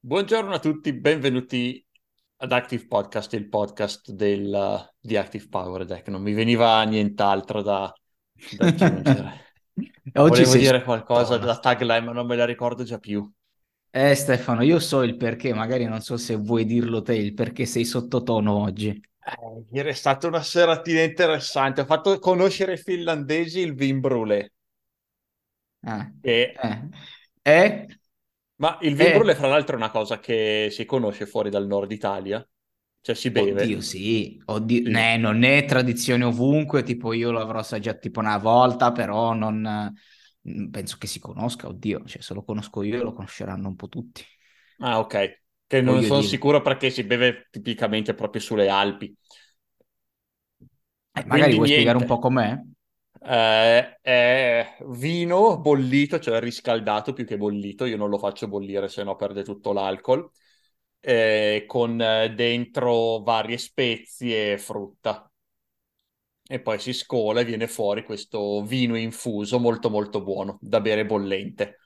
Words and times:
Buongiorno 0.00 0.54
a 0.54 0.58
tutti, 0.60 0.92
benvenuti 0.92 1.84
ad 2.36 2.52
Active 2.52 2.86
Podcast, 2.86 3.32
il 3.32 3.48
podcast 3.48 4.12
del, 4.12 4.94
di 5.00 5.16
Active 5.16 5.48
Power 5.48 5.84
Deck. 5.84 6.06
Non 6.08 6.22
mi 6.22 6.32
veniva 6.32 6.82
nient'altro 6.84 7.62
da, 7.62 7.92
da 8.56 8.66
aggiungere. 8.66 9.46
Oggi 10.14 10.44
Volevo 10.44 10.54
dire 10.56 10.82
qualcosa 10.84 11.36
da 11.36 11.58
tagline, 11.58 12.00
ma 12.00 12.12
non 12.12 12.26
me 12.26 12.36
la 12.36 12.44
ricordo 12.44 12.84
già 12.84 12.98
più. 12.98 13.28
Eh 13.90 14.14
Stefano, 14.14 14.62
io 14.62 14.78
so 14.78 15.02
il 15.02 15.16
perché, 15.16 15.52
magari 15.52 15.84
non 15.84 16.00
so 16.00 16.16
se 16.16 16.36
vuoi 16.36 16.64
dirlo 16.64 17.02
te, 17.02 17.14
il 17.16 17.34
perché 17.34 17.66
sei 17.66 17.84
sottotono 17.84 18.52
oggi. 18.52 18.88
Eh, 18.90 19.64
ieri 19.72 19.90
è 19.90 19.94
stata 19.94 20.28
una 20.28 20.42
seratina 20.42 21.02
interessante. 21.02 21.80
Ho 21.80 21.86
fatto 21.86 22.16
conoscere 22.20 22.72
ai 22.72 22.78
finlandesi 22.78 23.58
il 23.60 23.74
vin 23.74 23.98
brûlé. 23.98 24.48
Eh, 25.82 26.12
E... 26.22 26.54
eh, 26.62 26.88
eh, 27.42 27.97
Ma 28.60 28.78
il 28.82 28.94
vin 28.94 29.10
brûlé, 29.12 29.34
eh. 29.34 29.36
fra 29.36 29.46
l'altro, 29.48 29.74
è 29.74 29.78
una 29.78 29.90
cosa 29.90 30.18
che 30.20 30.68
si 30.70 30.84
conosce 30.84 31.26
fuori 31.26 31.50
dal 31.50 31.66
nord 31.66 31.90
Italia. 31.92 32.46
Cioè 33.00 33.14
si 33.14 33.30
Oddio, 33.30 33.80
beve. 33.80 33.80
sì, 33.80 34.40
oddio, 34.46 34.82
Sì. 34.82 34.90
ne- 34.90 35.16
non 35.16 35.44
è 35.44 35.64
tradizione 35.64 36.24
ovunque, 36.24 36.82
tipo 36.82 37.12
io 37.12 37.30
l'avrò 37.30 37.60
assaggiato 37.60 38.00
tipo 38.00 38.18
una 38.18 38.36
volta, 38.36 38.90
però 38.90 39.32
non 39.32 39.64
eh, 40.42 40.68
penso 40.70 40.96
che 40.98 41.06
si 41.06 41.20
conosca, 41.20 41.68
oddio, 41.68 42.04
cioè 42.04 42.20
se 42.20 42.34
lo 42.34 42.42
conosco 42.42 42.82
io 42.82 43.00
lo 43.04 43.12
conosceranno 43.12 43.68
un 43.68 43.76
po' 43.76 43.88
tutti, 43.88 44.24
Ah, 44.80 44.98
ok. 45.00 45.42
Che 45.66 45.80
non 45.82 46.02
voglio 46.02 46.02
sono 46.02 46.20
dire. 46.20 46.22
sicuro 46.22 46.62
perché 46.62 46.90
si 46.90 47.04
beve 47.04 47.48
tipicamente 47.50 48.14
proprio 48.14 48.40
sulle 48.40 48.68
Alpi. 48.68 49.14
Eh, 51.12 51.24
magari 51.26 51.54
vuoi 51.54 51.68
spiegare 51.68 51.96
un 51.98 52.04
po' 52.04 52.18
niente. 52.18 52.18
com'è? 52.18 52.58
Eh, 53.20 53.98
è 54.00 54.76
vino 54.86 55.58
bollito, 55.60 56.18
cioè 56.20 56.40
riscaldato 56.40 57.12
più 57.12 57.24
che 57.26 57.36
bollito. 57.36 57.84
Io 57.84 57.96
non 57.96 58.10
lo 58.10 58.18
faccio 58.18 58.48
bollire, 58.48 58.88
se 58.88 59.02
no 59.02 59.16
perde 59.16 59.42
tutto 59.44 59.72
l'alcol. 59.72 60.30
eh, 61.00 61.64
con 61.66 62.00
eh, 62.00 62.34
dentro 62.34 63.22
varie 63.22 63.58
spezie 63.58 64.52
e 64.54 64.58
frutta. 64.58 65.30
E 66.50 66.60
poi 66.60 66.78
si 66.80 66.92
scola 66.92 67.40
e 67.40 67.44
viene 67.44 67.68
fuori 67.68 68.02
questo 68.04 68.62
vino 68.64 68.96
infuso 68.96 69.58
molto 69.60 69.88
molto 69.88 70.20
buono 70.22 70.58
da 70.60 70.80
bere 70.80 71.06
bollente. 71.06 71.78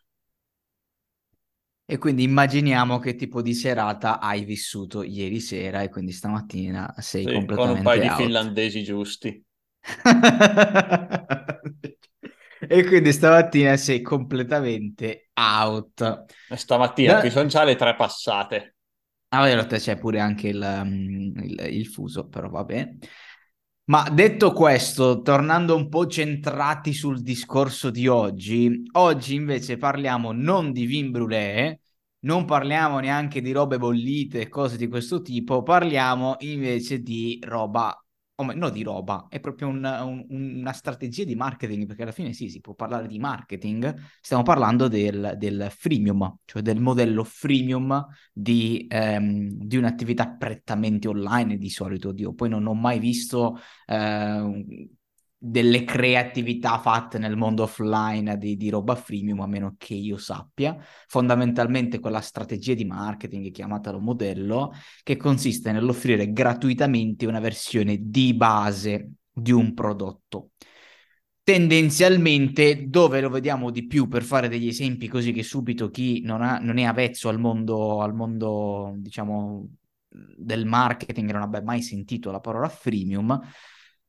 E 1.84 1.96
quindi 1.98 2.24
immaginiamo 2.24 2.98
che 2.98 3.14
tipo 3.14 3.40
di 3.40 3.54
serata 3.54 4.18
hai 4.18 4.42
vissuto 4.44 5.04
ieri 5.04 5.38
sera 5.38 5.82
e 5.82 5.90
quindi 5.90 6.10
stamattina 6.10 6.92
sei 6.98 7.24
Sì, 7.24 7.48
con 7.50 7.68
un 7.70 7.80
paio 7.80 7.98
completamente 7.98 8.00
di 8.00 8.10
out. 8.10 8.10
finlandesi 8.10 8.82
giusti. 8.84 9.44
E 12.68 12.84
quindi 12.86 13.12
stamattina 13.12 13.76
sei 13.76 14.00
completamente 14.02 15.30
out. 15.34 16.24
Stamattina 16.54 17.18
qui 17.18 17.28
Da... 17.28 17.34
sono 17.34 17.48
già 17.48 17.64
le 17.64 17.74
tre 17.74 17.96
passate. 17.96 18.76
Ah, 19.28 19.48
in 19.48 19.54
realtà 19.54 19.78
c'è 19.78 19.98
pure 19.98 20.20
anche 20.20 20.48
il, 20.48 20.60
um, 20.62 21.32
il- 21.42 21.66
il 21.70 21.86
fuso, 21.86 22.28
però 22.28 22.48
va 22.50 22.64
bene. 22.64 22.98
Ma 23.84 24.08
detto 24.10 24.52
questo, 24.52 25.22
tornando 25.22 25.74
un 25.74 25.88
po' 25.88 26.06
centrati 26.06 26.92
sul 26.92 27.20
discorso 27.22 27.90
di 27.90 28.06
oggi, 28.06 28.82
oggi 28.92 29.34
invece 29.34 29.76
parliamo 29.78 30.32
non 30.32 30.70
di 30.72 30.86
vin 30.86 31.10
brûlé, 31.10 31.80
non 32.20 32.44
parliamo 32.44 33.00
neanche 33.00 33.40
di 33.40 33.52
robe 33.52 33.78
bollite 33.78 34.40
e 34.42 34.48
cose 34.48 34.76
di 34.76 34.86
questo 34.88 35.20
tipo, 35.22 35.62
parliamo 35.62 36.36
invece 36.40 37.00
di 37.00 37.38
roba, 37.42 37.96
o 38.36 38.44
me- 38.44 38.54
no 38.54 38.70
di 38.70 38.82
roba, 38.82 39.26
è 39.28 39.40
proprio 39.40 39.68
un- 39.68 39.84
un- 39.84 40.26
una 40.60 40.72
strategia 40.72 41.24
di 41.24 41.34
marketing, 41.34 41.86
perché 41.86 42.02
alla 42.02 42.12
fine 42.12 42.32
sì, 42.32 42.48
si 42.48 42.60
può 42.60 42.74
parlare 42.74 43.06
di 43.06 43.18
marketing, 43.18 43.94
stiamo 44.20 44.42
parlando 44.42 44.88
del, 44.88 45.34
del 45.38 45.68
freemium, 45.70 46.36
cioè 46.44 46.62
del 46.62 46.80
modello 46.80 47.24
freemium 47.24 48.06
di, 48.32 48.86
ehm, 48.88 49.48
di 49.48 49.76
un'attività 49.76 50.28
prettamente 50.30 51.08
online 51.08 51.56
di 51.58 51.70
solito. 51.70 52.12
Io 52.16 52.32
poi 52.34 52.48
non 52.48 52.66
ho 52.66 52.74
mai 52.74 52.98
visto 52.98 53.58
eh, 53.86 54.64
delle 55.44 55.82
creatività 55.82 56.78
fatte 56.78 57.18
nel 57.18 57.36
mondo 57.36 57.64
offline 57.64 58.38
di, 58.38 58.56
di 58.56 58.70
roba 58.70 58.94
freemium, 58.94 59.40
a 59.40 59.46
meno 59.48 59.74
che 59.76 59.94
io 59.94 60.16
sappia. 60.16 60.76
Fondamentalmente 61.08 61.98
quella 61.98 62.20
strategia 62.20 62.74
di 62.74 62.84
marketing, 62.84 63.50
chiamatelo 63.50 63.98
modello, 63.98 64.72
che 65.02 65.16
consiste 65.16 65.72
nell'offrire 65.72 66.30
gratuitamente 66.30 67.26
una 67.26 67.40
versione 67.40 67.98
di 68.00 68.34
base 68.34 69.14
di 69.32 69.50
un 69.50 69.74
prodotto. 69.74 70.50
Tendenzialmente, 71.42 72.86
dove 72.88 73.20
lo 73.20 73.28
vediamo 73.28 73.70
di 73.70 73.88
più 73.88 74.06
per 74.06 74.22
fare 74.22 74.48
degli 74.48 74.68
esempi 74.68 75.08
così 75.08 75.32
che 75.32 75.42
subito 75.42 75.90
chi 75.90 76.22
non, 76.22 76.40
ha, 76.42 76.58
non 76.58 76.78
è 76.78 76.84
avvezzo 76.84 77.28
al 77.28 77.40
mondo, 77.40 78.00
al 78.00 78.14
mondo, 78.14 78.92
diciamo, 78.98 79.68
del 80.08 80.66
marketing 80.66 81.32
non 81.32 81.42
abbia 81.42 81.62
mai 81.62 81.82
sentito 81.82 82.30
la 82.30 82.38
parola 82.38 82.68
freemium, 82.68 83.40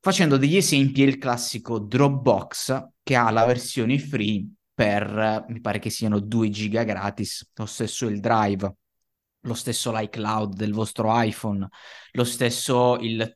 facendo 0.04 0.36
degli 0.36 0.58
esempi 0.58 1.00
il 1.00 1.16
classico 1.16 1.78
Dropbox 1.78 2.88
che 3.02 3.16
ha 3.16 3.30
la 3.30 3.46
versione 3.46 3.98
free 3.98 4.46
per, 4.74 5.46
mi 5.48 5.62
pare 5.62 5.78
che 5.78 5.88
siano 5.88 6.20
2 6.20 6.50
giga 6.50 6.82
gratis, 6.82 7.50
lo 7.54 7.64
stesso 7.64 8.06
il 8.06 8.20
Drive, 8.20 8.74
lo 9.40 9.54
stesso 9.54 9.90
l'iCloud 9.96 10.56
del 10.56 10.74
vostro 10.74 11.08
iPhone, 11.22 11.66
lo 12.12 12.24
stesso 12.24 12.98
il 12.98 13.34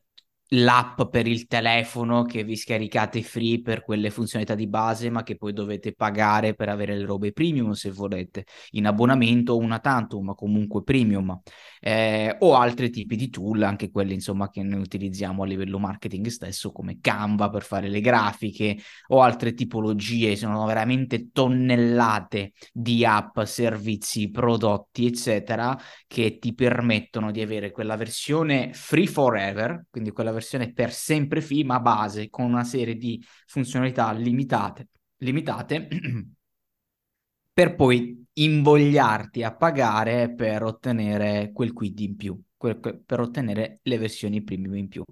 l'app 0.49 1.03
per 1.03 1.27
il 1.27 1.45
telefono 1.45 2.23
che 2.23 2.43
vi 2.43 2.55
scaricate 2.55 3.21
free 3.21 3.61
per 3.61 3.83
quelle 3.83 4.09
funzionalità 4.09 4.55
di 4.55 4.67
base, 4.67 5.09
ma 5.09 5.23
che 5.23 5.35
poi 5.35 5.53
dovete 5.53 5.93
pagare 5.93 6.55
per 6.55 6.69
avere 6.69 6.97
le 6.97 7.05
robe 7.05 7.31
premium 7.31 7.71
se 7.73 7.91
volete, 7.91 8.45
in 8.71 8.87
abbonamento 8.87 9.53
o 9.53 9.57
una 9.57 9.79
tantum, 9.79 10.25
ma 10.25 10.33
comunque 10.33 10.83
premium, 10.83 11.39
eh, 11.79 12.35
o 12.39 12.55
altri 12.55 12.89
tipi 12.89 13.15
di 13.15 13.29
tool, 13.29 13.61
anche 13.61 13.91
quelli 13.91 14.13
insomma 14.13 14.49
che 14.49 14.63
noi 14.63 14.79
utilizziamo 14.79 15.43
a 15.43 15.45
livello 15.45 15.77
marketing 15.77 16.27
stesso, 16.27 16.71
come 16.71 16.99
Canva 16.99 17.49
per 17.49 17.63
fare 17.63 17.87
le 17.87 18.01
grafiche 18.01 18.77
o 19.07 19.21
altre 19.21 19.53
tipologie, 19.53 20.35
sono 20.35 20.65
veramente 20.65 21.29
tonnellate 21.31 22.53
di 22.73 23.05
app, 23.05 23.39
servizi, 23.41 24.31
prodotti, 24.31 25.05
eccetera, 25.05 25.77
che 26.07 26.39
ti 26.39 26.53
permettono 26.53 27.31
di 27.31 27.41
avere 27.41 27.71
quella 27.71 27.95
versione 27.95 28.71
free 28.73 29.07
forever, 29.07 29.85
quindi 29.89 30.11
quella 30.11 30.31
versione 30.31 30.37
per 30.73 30.91
sempre 30.91 31.41
free, 31.41 31.63
ma 31.63 31.79
base 31.79 32.29
con 32.29 32.45
una 32.45 32.63
serie 32.63 32.95
di 32.95 33.23
funzionalità 33.45 34.11
limitate, 34.11 34.87
limitate 35.17 35.87
per 37.53 37.75
poi 37.75 38.25
invogliarti 38.33 39.43
a 39.43 39.55
pagare 39.55 40.33
per 40.33 40.63
ottenere 40.63 41.51
quel 41.53 41.73
quid 41.73 41.99
in 41.99 42.15
più, 42.15 42.41
per 42.57 43.19
ottenere 43.19 43.79
le 43.83 43.97
versioni 43.97 44.43
premium 44.43 44.75
in 44.75 44.87
più. 44.87 45.03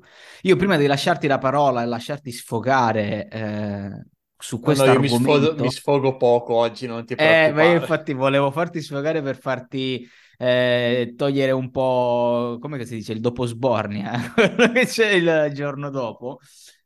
Io 0.43 0.55
prima 0.55 0.77
di 0.77 0.85
lasciarti 0.85 1.27
la 1.27 1.37
parola 1.37 1.81
e 1.81 1.85
lasciarti 1.85 2.31
sfogare 2.31 3.27
eh, 3.27 4.05
su 4.37 4.59
No, 4.63 4.73
no, 4.73 4.85
questo 4.85 4.85
io 4.85 4.99
mi 4.99 5.09
sfogo, 5.09 5.55
mi 5.57 5.69
argomento, 5.69 5.69
sfogo 5.69 6.17
poco 6.17 6.55
oggi, 6.55 6.87
non 6.87 7.05
ti 7.05 7.13
eh, 7.13 7.51
ma 7.51 7.63
io 7.63 7.75
preoccupare. 7.75 7.77
infatti 7.77 8.13
volevo 8.13 8.51
farti 8.51 8.81
sfogare 8.81 9.21
per 9.21 9.37
farti 9.37 10.07
eh, 10.37 11.13
togliere 11.17 11.51
un 11.51 11.71
po', 11.71 12.57
come 12.61 12.85
si 12.85 12.95
dice, 12.95 13.13
il 13.13 13.19
dopo 13.21 13.45
sbornia, 13.45 14.31
quello 14.33 14.71
che 14.71 14.85
c'è 14.85 15.09
il 15.11 15.51
giorno 15.53 15.89
dopo, 15.89 16.39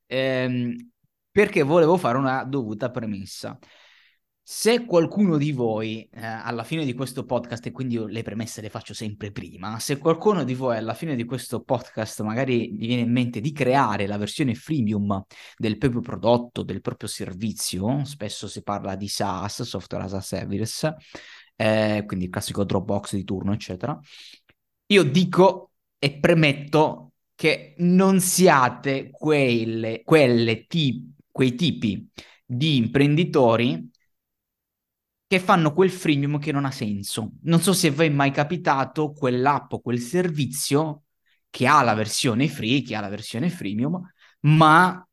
ehm, 0.08 0.76
perché 1.32 1.62
volevo 1.64 1.98
fare 1.98 2.18
una 2.18 2.44
dovuta 2.44 2.90
premessa. 2.90 3.58
Se 4.44 4.86
qualcuno 4.86 5.38
di 5.38 5.52
voi 5.54 6.04
eh, 6.12 6.26
alla 6.26 6.64
fine 6.64 6.84
di 6.84 6.94
questo 6.94 7.24
podcast, 7.26 7.66
e 7.68 7.72
quindi 7.72 7.96
io 7.96 8.06
le 8.08 8.22
premesse 8.22 8.60
le 8.60 8.70
faccio 8.70 8.94
sempre 8.94 9.32
prima, 9.32 9.80
se 9.80 9.98
qualcuno 9.98 10.44
di 10.44 10.56
voi 10.56 10.76
alla 10.78 10.94
fine 10.94 11.16
di 11.16 11.24
questo 11.24 11.62
podcast 11.62 12.22
magari 12.22 12.74
gli 12.74 12.88
viene 12.88 13.04
in 13.04 13.12
mente 13.12 13.40
di 13.40 13.54
creare 13.54 14.08
la 14.08 14.18
versione 14.18 14.54
freemium 14.56 15.24
del 15.56 15.78
proprio 15.78 16.02
prodotto, 16.02 16.64
del 16.64 16.82
proprio 16.82 17.08
servizio, 17.08 18.04
spesso 18.04 18.48
si 18.48 18.62
parla 18.62 18.96
di 18.96 19.08
SaaS, 19.08 19.62
software 19.62 20.04
as 20.04 20.14
a 20.16 20.22
service, 20.22 20.96
eh, 21.62 22.04
quindi 22.08 22.26
il 22.26 22.32
classico 22.32 22.64
Dropbox 22.64 23.14
di 23.16 23.24
turno, 23.24 23.54
eccetera, 23.54 24.00
io 24.88 25.04
dico 25.04 25.72
e 26.00 26.18
premetto 26.20 27.14
che 27.36 27.76
non 27.80 28.20
siate 28.20 29.10
quelle, 29.12 30.02
quelle 30.04 30.66
ti- 30.66 31.14
quei 31.32 31.56
tipi 31.56 32.10
di 32.46 32.78
imprenditori 32.78 33.90
che 35.28 35.40
fanno 35.40 35.74
quel 35.74 35.90
freemium 35.92 36.40
che 36.40 36.52
non 36.52 36.66
ha 36.66 36.72
senso. 36.72 37.32
Non 37.44 37.62
so 37.62 37.72
se 37.74 37.90
vi 37.92 38.06
è 38.06 38.10
mai 38.10 38.32
capitato 38.32 39.14
quell'app 39.14 39.72
o 39.74 39.80
quel 39.82 40.00
servizio 40.00 41.04
che 41.50 41.68
ha 41.68 41.82
la 41.84 41.94
versione 41.94 42.48
free, 42.50 42.82
che 42.82 42.96
ha 42.96 43.00
la 43.02 43.08
versione 43.10 43.50
freemium, 43.50 44.02
ma 44.42 45.06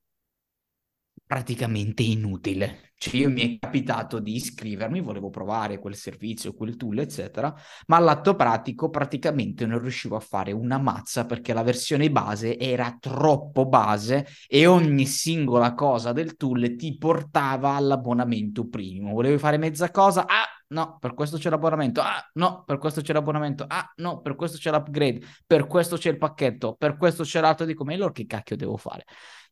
praticamente 1.29 2.03
inutile. 2.03 2.93
Cioè 2.97 3.15
io 3.15 3.31
mi 3.31 3.43
è 3.43 3.59
capitato 3.61 4.19
di 4.19 4.35
iscrivermi, 4.35 5.01
volevo 5.01 5.31
provare 5.31 5.79
quel 5.79 5.95
servizio, 5.95 6.55
quel 6.55 6.77
tool, 6.77 6.99
eccetera, 6.99 7.55
ma 7.87 7.97
all'atto 7.97 8.35
pratico 8.35 8.89
praticamente 8.89 9.67
non 9.67 9.79
riuscivo 9.79 10.17
a 10.17 10.21
fare 10.21 10.51
una 10.51 10.79
mazza 10.79 11.27
perché 11.27 11.53
la 11.53 11.63
versione 11.63 12.11
base 12.11 12.59
era 12.59 12.97
troppo 12.99 13.67
base 13.67 14.27
e 14.49 14.67
ogni 14.67 15.07
singola 15.07 15.75
cosa 15.75 16.13
del 16.13 16.37
tool 16.37 16.75
ti 16.75 16.97
portava 16.97 17.75
all'abbonamento 17.75 18.67
premium. 18.67 19.13
Volevi 19.13 19.39
fare 19.39 19.59
mezza 19.59 19.91
cosa? 19.93 20.27
Ah, 20.27 20.47
no, 20.69 20.97
per 20.99 21.15
questo 21.15 21.37
c'è 21.37 21.51
l'abbonamento. 21.51 22.01
Ah, 22.01 22.29
no, 22.35 22.65
per 22.65 22.79
questo 22.79 23.01
c'è 23.01 23.13
l'abbonamento. 23.13 23.65
Ah, 23.69 23.93
no, 23.99 24.21
per 24.21 24.35
questo 24.35 24.57
c'è 24.59 24.71
l'upgrade. 24.73 25.21
Per 25.47 25.67
questo 25.69 25.97
c'è 25.97 26.11
il 26.11 26.19
pacchetto. 26.19 26.75
Per 26.75 26.97
questo 26.97 27.23
c'è 27.23 27.41
l'altro. 27.41 27.65
Dico, 27.65 27.85
ma 27.85 27.93
allora 27.93 28.13
che 28.13 28.27
cacchio 28.27 28.57
devo 28.57 28.77
fare? 28.77 29.05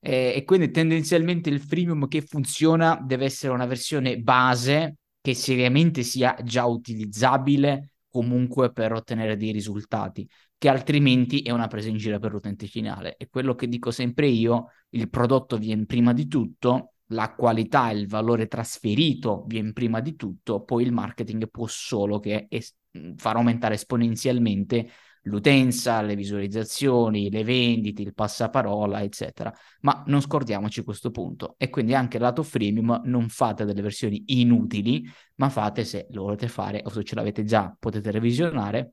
Eh, 0.06 0.35
e 0.37 0.44
quindi 0.44 0.70
tendenzialmente 0.70 1.50
il 1.50 1.61
freemium 1.61 2.06
che 2.06 2.20
funziona 2.20 2.97
deve 3.03 3.25
essere 3.25 3.53
una 3.53 3.67
versione 3.67 4.20
base 4.20 4.99
che 5.20 5.35
seriamente 5.35 6.05
sia 6.05 6.37
già 6.44 6.64
utilizzabile 6.64 7.94
comunque 8.08 8.70
per 8.70 8.93
ottenere 8.93 9.37
dei 9.37 9.50
risultati, 9.50 10.25
che 10.56 10.69
altrimenti 10.69 11.41
è 11.41 11.50
una 11.50 11.67
presa 11.67 11.88
in 11.88 11.97
giro 11.97 12.20
per 12.20 12.31
l'utente 12.31 12.67
finale. 12.69 13.17
E 13.17 13.29
quello 13.29 13.56
che 13.56 13.67
dico 13.67 13.91
sempre 13.91 14.29
io, 14.29 14.69
il 14.91 15.11
prodotto 15.11 15.58
viene 15.58 15.87
prima 15.87 16.12
di 16.12 16.29
tutto, 16.29 16.93
la 17.06 17.35
qualità 17.35 17.91
e 17.91 17.97
il 17.97 18.06
valore 18.06 18.47
trasferito 18.47 19.43
viene 19.49 19.73
prima 19.73 19.99
di 19.99 20.14
tutto, 20.14 20.62
poi 20.62 20.85
il 20.85 20.93
marketing 20.93 21.50
può 21.50 21.67
solo 21.67 22.20
che 22.20 22.47
es- 22.49 22.76
far 23.17 23.35
aumentare 23.35 23.75
esponenzialmente 23.75 24.88
l'utenza, 25.26 26.02
le 26.02 26.14
visualizzazioni, 26.14 27.31
le 27.31 27.44
vendite, 27.44 28.02
il 28.02 28.14
passaparola, 28.14 29.02
eccetera. 29.02 29.52
Ma 29.81 30.02
non 30.06 30.20
scordiamoci 30.20 30.82
questo 30.82 31.11
punto. 31.11 31.55
E 31.58 31.69
quindi 31.69 31.94
anche 31.94 32.19
lato 32.19 32.43
freemium 32.43 33.02
non 33.05 33.28
fate 33.28 33.64
delle 33.64 33.82
versioni 33.82 34.23
inutili, 34.26 35.05
ma 35.37 35.49
fate 35.49 35.84
se 35.84 36.06
lo 36.11 36.23
volete 36.23 36.49
fare 36.49 36.81
o 36.84 36.90
se 36.90 37.05
ce 37.05 37.14
l'avete 37.14 37.44
già, 37.44 37.75
potete 37.78 38.11
revisionare 38.11 38.93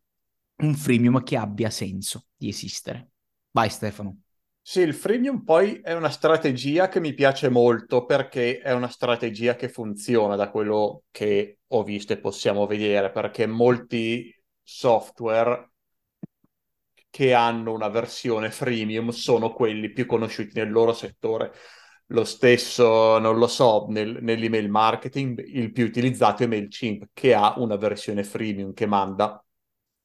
un 0.58 0.76
freemium 0.76 1.24
che 1.24 1.38
abbia 1.38 1.70
senso 1.70 2.26
di 2.36 2.50
esistere. 2.50 3.10
Vai 3.52 3.70
Stefano. 3.70 4.18
Sì, 4.66 4.80
il 4.80 4.94
freemium 4.94 5.44
poi 5.44 5.82
è 5.82 5.94
una 5.94 6.10
strategia 6.10 6.88
che 6.88 7.02
mi 7.02 7.14
piace 7.14 7.50
molto 7.50 8.06
perché 8.06 8.60
è 8.60 8.72
una 8.72 8.88
strategia 8.88 9.56
che 9.56 9.68
funziona 9.68 10.38
da 10.38 10.50
quello 10.50 11.04
che 11.12 11.60
ho 11.68 11.84
visto 11.84 12.14
e 12.14 12.20
possiamo 12.20 12.66
vedere, 12.66 13.12
perché 13.12 13.46
molti 13.46 14.34
software 14.62 15.73
che 17.14 17.32
hanno 17.36 17.74
una 17.74 17.90
versione 17.90 18.50
freemium 18.50 19.10
sono 19.10 19.54
quelli 19.54 19.92
più 19.92 20.08
conosciuti 20.08 20.58
nel 20.58 20.72
loro 20.72 20.94
settore. 20.94 21.52
Lo 22.08 22.24
stesso, 22.26 23.20
non 23.20 23.38
lo 23.38 23.46
so, 23.46 23.86
nel, 23.90 24.18
nell'email 24.24 24.68
marketing 24.68 25.40
il 25.46 25.72
più 25.72 25.86
utilizzato 25.86 26.42
è 26.44 26.48
MailChimp, 26.48 27.10
che 27.14 27.36
ha 27.36 27.54
una 27.58 27.76
versione 27.76 28.24
freemium 28.24 28.74
che 28.74 28.88
manda, 28.88 29.44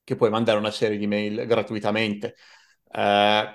che 0.05 0.17
puoi 0.17 0.29
mandare 0.29 0.59
una 0.59 0.71
serie 0.71 0.99
di 0.99 1.07
mail 1.07 1.47
gratuitamente. 1.47 2.35
Eh, 2.93 3.55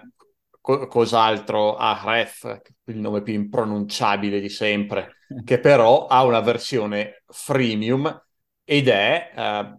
co- 0.59 0.87
cos'altro? 0.87 1.75
Ah, 1.75 2.01
Ref, 2.03 2.59
il 2.85 2.97
nome 2.97 3.21
più 3.21 3.33
impronunciabile 3.35 4.39
di 4.39 4.49
sempre, 4.49 5.17
che 5.45 5.59
però 5.59 6.07
ha 6.07 6.23
una 6.23 6.39
versione 6.41 7.23
freemium 7.27 8.19
ed 8.63 8.87
è... 8.87 9.31
Eh, 9.35 9.77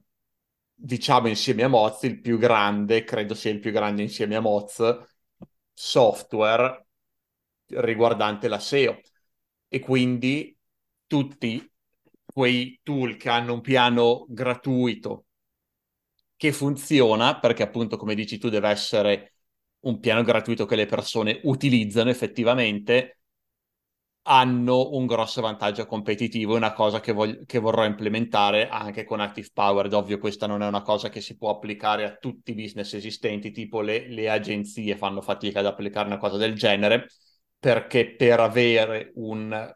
diciamo 0.75 1.29
insieme 1.29 1.63
a 1.63 1.69
Moz, 1.69 2.03
il 2.03 2.21
più 2.21 2.39
grande, 2.39 3.05
credo 3.05 3.35
sia 3.35 3.51
il 3.51 3.61
più 3.61 3.71
grande 3.73 4.03
insieme 4.03 4.37
a 4.37 4.41
Moz, 4.41 4.83
software 5.73 6.87
riguardante 7.67 8.49
la 8.49 8.59
SEO. 8.59 9.01
E 9.69 9.79
quindi 9.81 10.57
tutti 11.07 11.71
quei 12.25 12.81
tool 12.83 13.17
che 13.17 13.29
hanno 13.29 13.55
un 13.55 13.61
piano 13.61 14.27
gratuito 14.29 15.27
che 16.37 16.53
funziona, 16.53 17.39
perché 17.39 17.63
appunto, 17.63 17.97
come 17.97 18.15
dici 18.15 18.39
tu, 18.39 18.49
deve 18.49 18.69
essere 18.69 19.35
un 19.81 20.01
piano 20.01 20.23
gratuito 20.23 20.67
che 20.67 20.77
le 20.77 20.87
persone 20.87 21.41
utilizzano 21.45 22.11
effettivamente, 22.11 23.21
hanno 24.27 24.91
un 24.93 25.07
grosso 25.07 25.41
vantaggio 25.43 25.87
competitivo, 25.87 26.55
è 26.55 26.57
una 26.57 26.73
cosa 26.73 27.01
che, 27.01 27.13
voglio, 27.13 27.43
che 27.45 27.59
vorrò 27.59 27.85
implementare 27.85 28.69
anche 28.69 29.05
con 29.05 29.21
Active 29.21 29.49
Powered. 29.53 29.93
Ovvio, 29.93 30.19
questa 30.19 30.47
non 30.47 30.63
è 30.63 30.67
una 30.67 30.83
cosa 30.83 31.09
che 31.11 31.21
si 31.21 31.37
può 31.37 31.51
applicare 31.51 32.05
a 32.05 32.17
tutti 32.17 32.53
i 32.53 32.55
business 32.55 32.95
esistenti, 32.95 33.51
tipo 33.51 33.81
le, 33.81 34.09
le 34.09 34.31
agenzie 34.31 34.97
fanno 34.97 35.21
fatica 35.21 35.61
ad 35.61 35.67
applicare 35.67 36.07
una 36.07 36.17
cosa 36.19 36.37
del 36.39 36.55
genere, 36.55 37.09
perché 37.59 38.15
per 38.15 38.41
avere 38.41 39.13
un 39.17 39.75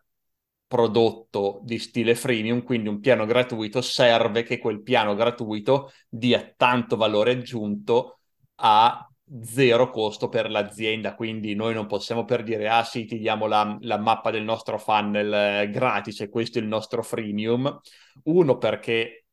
prodotto 0.67 1.61
di 1.65 1.79
stile 1.79 2.15
freemium, 2.15 2.62
quindi 2.62 2.89
un 2.89 3.00
piano 3.00 3.25
gratuito, 3.27 3.81
serve 3.81 4.43
che 4.43 4.59
quel 4.59 4.83
piano 4.83 5.15
gratuito 5.15 5.91
dia 6.09 6.53
tanto 6.56 6.97
valore 6.97 7.33
aggiunto 7.33 8.21
a 8.56 9.07
zero 9.42 9.90
costo 9.90 10.28
per 10.28 10.50
l'azienda, 10.50 11.14
quindi 11.14 11.54
noi 11.54 11.75
non 11.75 11.86
possiamo 11.86 12.25
per 12.25 12.42
dire 12.42 12.69
ah 12.69 12.84
sì 12.84 13.04
ti 13.04 13.19
diamo 13.19 13.46
la, 13.46 13.76
la 13.80 13.98
mappa 13.98 14.30
del 14.30 14.42
nostro 14.42 14.78
funnel 14.78 15.32
eh, 15.32 15.70
gratis 15.70 16.20
e 16.20 16.28
questo 16.28 16.58
è 16.58 16.62
il 16.62 16.69
nostro 16.69 17.02
freemium, 17.02 17.80
uno 18.25 18.58
perché 18.58 19.26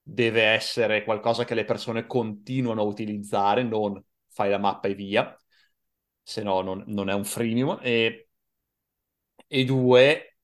deve 0.00 0.42
essere 0.42 1.04
qualcosa 1.04 1.44
che 1.44 1.54
le 1.54 1.64
persone 1.64 2.06
continuano 2.06 2.82
a 2.82 2.84
utilizzare, 2.84 3.62
non 3.62 4.02
fai 4.28 4.50
la 4.50 4.58
mappa 4.58 4.88
e 4.88 4.94
via, 4.94 5.36
se 6.22 6.42
no 6.42 6.60
non, 6.60 6.84
non 6.86 7.08
è 7.08 7.14
un 7.14 7.24
freemium, 7.24 7.78
e, 7.82 8.28
e 9.46 9.64
due, 9.64 10.36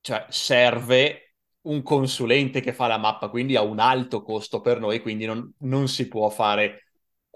cioè 0.00 0.26
serve 0.28 1.34
un 1.62 1.82
consulente 1.82 2.60
che 2.60 2.72
fa 2.72 2.86
la 2.86 2.98
mappa, 2.98 3.28
quindi 3.28 3.56
ha 3.56 3.62
un 3.62 3.78
alto 3.78 4.22
costo 4.22 4.60
per 4.60 4.78
noi, 4.80 5.00
quindi 5.00 5.24
non, 5.26 5.52
non 5.58 5.88
si 5.88 6.08
può 6.08 6.28
fare 6.28 6.85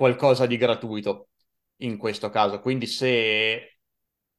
qualcosa 0.01 0.47
di 0.47 0.57
gratuito 0.57 1.29
in 1.83 1.99
questo 1.99 2.31
caso. 2.31 2.61
Quindi 2.61 2.87
se, 2.87 3.81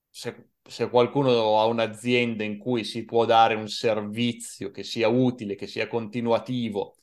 se, 0.10 0.50
se, 0.64 0.90
qualcuno 0.90 1.60
ha 1.60 1.66
un'azienda 1.66 2.44
in 2.44 2.58
cui 2.58 2.84
si 2.84 3.06
può 3.06 3.26
dare 3.26 3.54
un 3.54 3.68
servizio 3.68 4.72
che 4.72 4.82
sia 4.82 5.08
utile, 5.08 5.54
che 5.54 5.68
sia 5.68 5.88
continuativo 5.88 6.96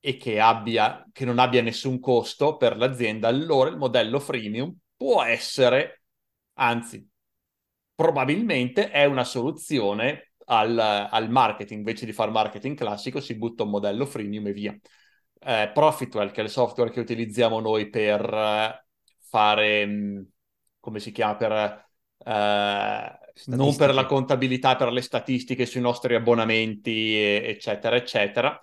e 0.00 0.16
che, 0.16 0.40
abbia, 0.40 1.06
che 1.12 1.26
non 1.26 1.38
abbia 1.38 1.60
nessun 1.60 2.00
costo 2.00 2.56
per 2.56 2.78
l'azienda, 2.78 3.28
allora 3.28 3.68
il 3.68 3.76
modello 3.76 4.18
freemium 4.18 4.74
può 4.96 5.22
essere, 5.22 6.04
anzi, 6.54 7.06
probabilmente 7.94 8.90
è 8.90 9.04
una 9.04 9.24
soluzione 9.24 10.32
al, 10.46 10.78
al 10.78 11.28
marketing. 11.30 11.80
Invece 11.80 12.06
di 12.06 12.12
fare 12.14 12.30
marketing 12.30 12.78
classico, 12.78 13.20
si 13.20 13.36
butta 13.36 13.64
un 13.64 13.70
modello 13.70 14.06
freemium 14.06 14.46
e 14.46 14.52
via 14.54 14.78
eh, 15.44 15.70
Profitwell, 15.72 16.30
che 16.30 16.40
è 16.40 16.44
il 16.44 16.50
software 16.50 16.90
che 16.90 17.00
utilizziamo 17.00 17.60
noi 17.60 17.88
per 17.88 18.22
eh, 18.22 18.86
fare, 19.20 19.86
mm, 19.86 20.22
come 20.80 20.98
si 21.00 21.12
chiama, 21.12 21.36
per, 21.36 21.52
eh, 22.24 23.18
non 23.46 23.76
per 23.76 23.94
la 23.94 24.06
contabilità, 24.06 24.76
per 24.76 24.92
le 24.92 25.02
statistiche 25.02 25.66
sui 25.66 25.80
nostri 25.80 26.14
abbonamenti, 26.14 27.14
eccetera, 27.16 27.96
eccetera. 27.96 28.58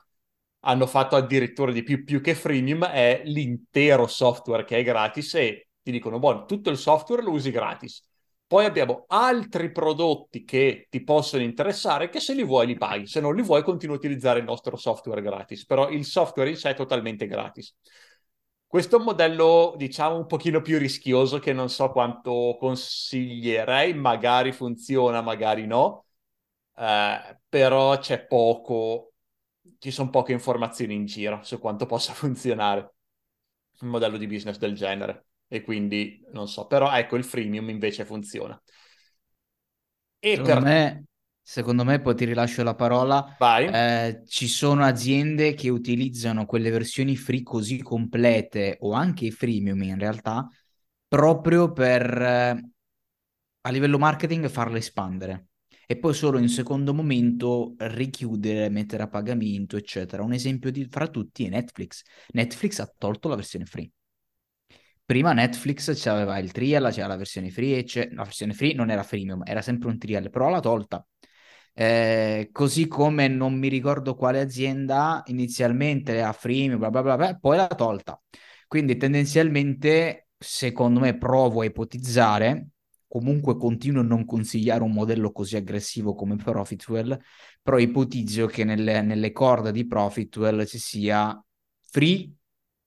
Hanno 0.63 0.85
fatto 0.87 1.15
addirittura 1.15 1.71
di 1.71 1.83
più, 1.83 2.03
più 2.03 2.21
che 2.21 2.35
freemium, 2.35 2.85
è 2.85 3.21
l'intero 3.25 4.07
software 4.07 4.63
che 4.63 4.77
è 4.77 4.83
gratis 4.83 5.33
e 5.35 5.69
ti 5.81 5.91
dicono, 5.91 6.19
buono, 6.19 6.45
tutto 6.45 6.69
il 6.69 6.77
software 6.77 7.23
lo 7.23 7.31
usi 7.31 7.49
gratis 7.51 8.03
poi 8.51 8.65
abbiamo 8.65 9.05
altri 9.07 9.71
prodotti 9.71 10.43
che 10.43 10.87
ti 10.89 11.01
possono 11.05 11.41
interessare 11.41 12.09
che 12.09 12.19
se 12.19 12.33
li 12.33 12.43
vuoi 12.43 12.67
li 12.67 12.75
paghi, 12.77 13.07
se 13.07 13.21
non 13.21 13.33
li 13.33 13.41
vuoi 13.41 13.63
continui 13.63 13.95
a 13.95 13.97
utilizzare 13.97 14.39
il 14.39 14.45
nostro 14.45 14.75
software 14.75 15.21
gratis, 15.21 15.65
però 15.65 15.89
il 15.89 16.03
software 16.03 16.49
in 16.49 16.57
sé 16.57 16.71
è 16.71 16.73
totalmente 16.75 17.27
gratis. 17.27 17.73
Questo 18.67 18.97
è 18.97 18.99
un 18.99 19.05
modello, 19.05 19.73
diciamo, 19.77 20.17
un 20.17 20.25
pochino 20.25 20.61
più 20.61 20.77
rischioso 20.77 21.39
che 21.39 21.53
non 21.53 21.69
so 21.69 21.91
quanto 21.91 22.57
consiglierei, 22.59 23.93
magari 23.93 24.51
funziona, 24.51 25.21
magari 25.21 25.65
no, 25.65 26.07
eh, 26.75 27.39
però 27.47 27.97
c'è 27.99 28.25
poco, 28.27 29.13
ci 29.77 29.91
sono 29.91 30.09
poche 30.09 30.33
informazioni 30.33 30.93
in 30.93 31.05
giro 31.05 31.41
su 31.43 31.57
quanto 31.57 31.85
possa 31.85 32.11
funzionare 32.13 32.95
un 33.79 33.87
modello 33.89 34.17
di 34.17 34.27
business 34.27 34.57
del 34.57 34.75
genere 34.75 35.27
e 35.53 35.63
quindi 35.63 36.23
non 36.31 36.47
so, 36.47 36.65
però 36.65 36.89
ecco 36.93 37.17
il 37.17 37.25
freemium 37.25 37.67
invece 37.67 38.05
funziona. 38.05 38.57
E 40.17 40.35
secondo, 40.37 40.53
per... 40.53 40.63
me, 40.63 41.05
secondo 41.41 41.83
me, 41.83 41.99
poi 41.99 42.15
ti 42.15 42.23
rilascio 42.23 42.63
la 42.63 42.73
parola, 42.73 43.35
eh, 43.37 44.23
ci 44.25 44.47
sono 44.47 44.85
aziende 44.85 45.53
che 45.53 45.67
utilizzano 45.67 46.45
quelle 46.45 46.69
versioni 46.69 47.17
free 47.17 47.43
così 47.43 47.81
complete 47.81 48.77
o 48.79 48.93
anche 48.93 49.25
i 49.25 49.31
freemium 49.31 49.83
in 49.83 49.99
realtà 49.99 50.47
proprio 51.05 51.73
per 51.73 52.21
eh, 52.21 52.69
a 53.59 53.69
livello 53.71 53.97
marketing 53.97 54.47
farle 54.47 54.77
espandere 54.77 55.47
e 55.85 55.97
poi 55.97 56.13
solo 56.13 56.37
in 56.37 56.47
secondo 56.47 56.93
momento 56.93 57.75
richiudere, 57.77 58.69
mettere 58.69 59.03
a 59.03 59.09
pagamento, 59.09 59.75
eccetera. 59.75 60.23
Un 60.23 60.31
esempio 60.31 60.71
di, 60.71 60.87
fra 60.89 61.09
tutti 61.09 61.43
è 61.43 61.49
Netflix. 61.49 62.03
Netflix 62.29 62.79
ha 62.79 62.89
tolto 62.97 63.27
la 63.27 63.35
versione 63.35 63.65
free 63.65 63.91
Prima 65.05 65.33
Netflix 65.33 65.91
c'aveva 66.01 66.37
il 66.39 66.51
trial, 66.51 66.91
c'era 66.91 67.07
la 67.07 67.17
versione 67.17 67.49
free, 67.49 67.85
la 68.13 68.23
versione 68.23 68.53
free 68.53 68.73
non 68.73 68.89
era 68.89 69.03
freemium, 69.03 69.43
era 69.45 69.61
sempre 69.61 69.89
un 69.89 69.97
trial, 69.97 70.29
però 70.29 70.49
l'ha 70.49 70.61
tolta. 70.61 71.05
Eh, 71.73 72.49
così 72.51 72.87
come 72.87 73.27
non 73.27 73.53
mi 73.57 73.67
ricordo 73.69 74.15
quale 74.15 74.39
azienda 74.39 75.21
inizialmente 75.27 76.21
a 76.21 76.31
freemium, 76.33 76.79
bla 76.79 76.89
bla 76.89 77.01
bla, 77.01 77.15
bla 77.17 77.37
poi 77.37 77.57
l'ha 77.57 77.67
tolta. 77.67 78.21
Quindi 78.67 78.95
tendenzialmente, 78.97 80.29
secondo 80.37 80.99
me, 81.01 81.17
provo 81.17 81.61
a 81.61 81.65
ipotizzare, 81.65 82.67
comunque 83.07 83.57
continuo 83.57 84.01
a 84.01 84.05
non 84.05 84.23
consigliare 84.25 84.83
un 84.83 84.93
modello 84.93 85.31
così 85.33 85.57
aggressivo 85.57 86.13
come 86.15 86.37
Profitwell, 86.37 87.19
però 87.61 87.77
ipotizzo 87.77 88.45
che 88.47 88.63
nelle, 88.63 89.01
nelle 89.01 89.31
corde 89.33 89.71
di 89.73 89.85
Profitwell 89.85 90.65
ci 90.65 90.77
sia 90.79 91.43
free 91.81 92.31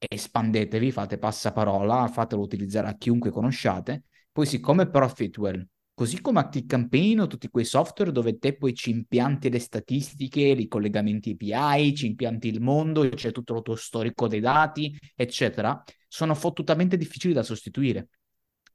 espandetevi, 0.08 0.90
fate 0.92 1.18
passaparola, 1.18 2.08
fatelo 2.08 2.42
utilizzare 2.42 2.88
a 2.88 2.96
chiunque 2.96 3.30
conosciate. 3.30 4.04
Poi 4.32 4.46
siccome 4.46 4.88
Profitwell 4.88 5.66
Così 5.96 6.20
come 6.20 6.40
ActiveCampaign 6.40 7.20
o 7.20 7.26
tutti 7.28 7.49
quei 7.49 7.64
software 7.64 8.11
dove 8.11 8.37
te 8.38 8.56
poi 8.56 8.75
ci 8.75 8.90
impianti 8.90 9.49
le 9.49 9.61
statistiche, 9.61 10.40
i 10.40 10.66
collegamenti 10.66 11.30
API, 11.30 11.94
ci 11.94 12.06
impianti 12.06 12.49
il 12.49 12.61
mondo, 12.61 13.08
c'è 13.11 13.30
tutto 13.30 13.54
il 13.54 13.62
tuo 13.62 13.76
storico 13.76 14.26
dei 14.26 14.40
dati, 14.40 14.99
eccetera, 15.14 15.80
sono 16.08 16.34
fottutamente 16.34 16.96
difficili 16.96 17.32
da 17.32 17.44
sostituire. 17.44 18.08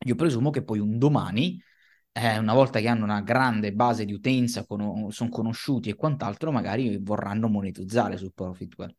Io 0.06 0.16
presumo 0.16 0.50
che 0.50 0.64
poi 0.64 0.80
un 0.80 0.98
domani, 0.98 1.62
eh, 2.14 2.38
una 2.38 2.54
volta 2.54 2.80
che 2.80 2.88
hanno 2.88 3.04
una 3.04 3.20
grande 3.22 3.74
base 3.74 4.06
di 4.06 4.14
utenza, 4.14 4.66
con- 4.66 5.12
sono 5.12 5.30
conosciuti 5.30 5.90
e 5.90 5.96
quant'altro, 5.96 6.54
magari 6.54 7.00
vorranno 7.02 7.50
monetizzare 7.50 8.16
su 8.16 8.32
Profitwell 8.34 8.96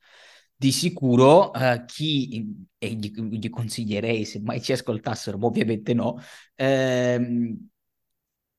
di 0.60 0.72
sicuro 0.72 1.52
uh, 1.52 1.86
chi, 1.86 2.44
e 2.76 2.88
gli, 2.90 3.10
gli, 3.10 3.48
consiglierei, 3.48 4.26
se 4.26 4.42
mai 4.42 4.60
ci 4.60 4.72
ascoltassero, 4.72 5.38
ovviamente 5.40 5.94
no, 5.94 6.20
ehm, 6.54 7.68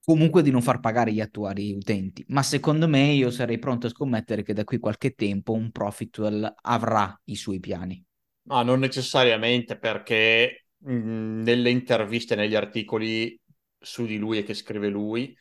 comunque 0.03 0.41
di 0.41 0.49
non 0.49 0.63
far 0.63 0.79
pagare 0.79 1.13
gli 1.13 1.21
attuali 1.21 1.71
utenti. 1.73 2.25
Ma 2.29 2.41
secondo 2.41 2.87
me 2.87 3.11
io 3.11 3.29
sarei 3.29 3.59
pronto 3.59 3.85
a 3.85 3.91
scommettere 3.91 4.41
che 4.41 4.53
da 4.53 4.63
qui 4.63 4.79
qualche 4.79 5.11
tempo 5.11 5.53
un 5.53 5.69
Profitwell 5.69 6.51
avrà 6.63 7.15
i 7.25 7.35
suoi 7.35 7.59
piani. 7.59 8.03
Ma 8.47 8.63
non 8.63 8.79
necessariamente 8.79 9.77
perché 9.77 10.65
mh, 10.77 11.43
nelle 11.43 11.69
interviste, 11.69 12.33
negli 12.33 12.55
articoli 12.55 13.39
su 13.77 14.07
di 14.07 14.17
lui 14.17 14.39
e 14.39 14.43
che 14.43 14.55
scrive 14.55 14.89
lui, 14.89 15.37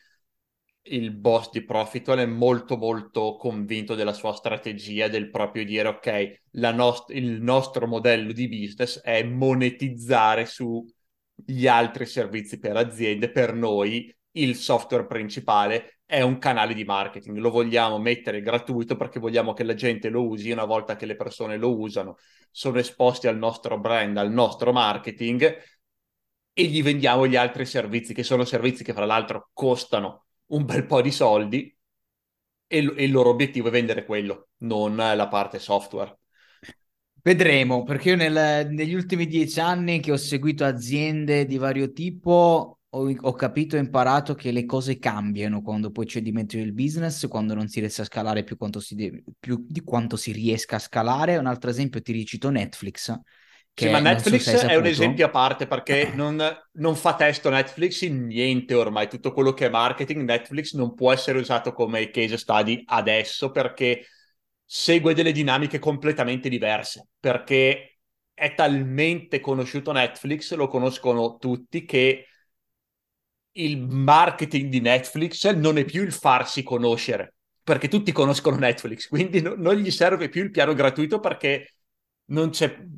il 0.83 1.11
boss 1.11 1.51
di 1.51 1.63
Profitwell 1.63 2.19
è 2.19 2.25
molto 2.25 2.75
molto 2.77 3.35
convinto 3.35 3.95
della 3.95 4.13
sua 4.13 4.33
strategia, 4.33 5.07
del 5.07 5.29
proprio 5.29 5.63
dire 5.63 5.87
ok, 5.89 6.41
nost- 6.51 7.11
il 7.11 7.41
nostro 7.41 7.87
modello 7.87 8.31
di 8.31 8.47
business 8.47 8.99
è 9.01 9.23
monetizzare 9.23 10.45
sugli 10.45 11.67
altri 11.67 12.05
servizi 12.05 12.57
per 12.59 12.77
aziende, 12.77 13.29
per 13.31 13.53
noi 13.53 14.13
il 14.35 14.55
software 14.55 15.05
principale 15.05 15.99
è 16.05 16.21
un 16.21 16.37
canale 16.39 16.73
di 16.73 16.83
marketing, 16.83 17.37
lo 17.37 17.51
vogliamo 17.51 17.97
mettere 17.99 18.41
gratuito 18.41 18.95
perché 18.97 19.19
vogliamo 19.19 19.53
che 19.53 19.63
la 19.63 19.75
gente 19.75 20.09
lo 20.09 20.27
usi 20.27 20.51
una 20.51 20.65
volta 20.65 20.95
che 20.95 21.05
le 21.05 21.15
persone 21.15 21.57
lo 21.57 21.77
usano, 21.77 22.17
sono 22.49 22.79
esposti 22.79 23.27
al 23.27 23.37
nostro 23.37 23.79
brand, 23.79 24.17
al 24.17 24.31
nostro 24.31 24.71
marketing 24.73 25.57
e 26.53 26.63
gli 26.65 26.83
vendiamo 26.83 27.27
gli 27.27 27.35
altri 27.35 27.65
servizi 27.65 28.13
che 28.13 28.23
sono 28.23 28.43
servizi 28.45 28.83
che 28.83 28.93
fra 28.93 29.05
l'altro 29.05 29.49
costano 29.53 30.25
un 30.51 30.65
bel 30.65 30.85
po' 30.85 31.01
di 31.01 31.11
soldi 31.11 31.75
e, 32.67 32.77
e 32.77 33.03
il 33.03 33.11
loro 33.11 33.29
obiettivo 33.29 33.67
è 33.67 33.71
vendere 33.71 34.05
quello, 34.05 34.49
non 34.59 34.95
la 34.95 35.27
parte 35.27 35.59
software. 35.59 36.17
Vedremo, 37.23 37.83
perché 37.83 38.09
io 38.09 38.15
nel, 38.15 38.67
negli 38.71 38.95
ultimi 38.95 39.27
dieci 39.27 39.59
anni 39.59 39.99
che 39.99 40.11
ho 40.11 40.17
seguito 40.17 40.65
aziende 40.65 41.45
di 41.45 41.57
vario 41.57 41.91
tipo 41.91 42.79
ho, 42.93 43.15
ho 43.15 43.33
capito 43.33 43.75
e 43.75 43.79
imparato 43.79 44.33
che 44.33 44.51
le 44.51 44.65
cose 44.65 44.97
cambiano 44.97 45.61
quando 45.61 45.91
poi 45.91 46.05
c'è 46.05 46.21
dimentico 46.21 46.63
il 46.63 46.73
business, 46.73 47.27
quando 47.27 47.53
non 47.53 47.67
si 47.67 47.79
riesce 47.79 48.01
a 48.01 48.05
scalare 48.05 48.43
più, 48.43 48.57
quanto 48.57 48.79
si 48.79 48.95
deve, 48.95 49.23
più 49.39 49.63
di 49.67 49.81
quanto 49.81 50.17
si 50.17 50.31
riesca 50.31 50.77
a 50.77 50.79
scalare. 50.79 51.37
Un 51.37 51.45
altro 51.45 51.69
esempio 51.69 52.01
ti 52.01 52.11
ricito 52.11 52.49
Netflix. 52.49 53.15
Sì, 53.73 53.89
ma 53.89 53.99
Netflix 53.99 54.55
so 54.55 54.67
è 54.67 54.75
un 54.75 54.85
esempio 54.85 55.25
a 55.25 55.29
parte 55.29 55.65
perché 55.65 56.11
non, 56.13 56.43
non, 56.73 56.95
fa 56.95 57.15
testo 57.15 57.49
Netflix 57.49 58.01
in 58.01 58.27
niente 58.27 58.73
ormai. 58.73 59.07
Tutto 59.07 59.31
quello 59.31 59.53
che 59.53 59.67
è 59.67 59.69
marketing, 59.69 60.23
Netflix 60.23 60.73
non 60.73 60.93
può 60.93 61.11
essere 61.11 61.39
usato 61.39 61.73
come 61.73 62.09
case 62.11 62.37
study 62.37 62.83
adesso 62.85 63.49
perché 63.49 64.05
segue 64.63 65.13
delle 65.13 65.31
dinamiche 65.31 65.79
completamente 65.79 66.47
diverse. 66.49 67.07
Perché 67.19 67.99
è 68.33 68.53
talmente 68.53 69.39
conosciuto 69.39 69.91
Netflix, 69.91 70.53
lo 70.53 70.67
conoscono 70.67 71.37
tutti, 71.37 71.85
che 71.85 72.25
il 73.53 73.77
marketing 73.79 74.69
di 74.69 74.79
Netflix 74.79 75.49
non 75.51 75.77
è 75.77 75.85
più 75.85 76.03
il 76.03 76.13
farsi 76.13 76.63
conoscere, 76.63 77.35
perché 77.63 77.87
tutti 77.87 78.11
conoscono 78.11 78.57
Netflix, 78.57 79.07
quindi 79.07 79.41
no, 79.41 79.55
non 79.55 79.75
gli 79.75 79.91
serve 79.91 80.29
più 80.29 80.43
il 80.43 80.51
piano 80.51 80.73
gratuito 80.73 81.19
perché 81.19 81.73
non, 82.31 82.51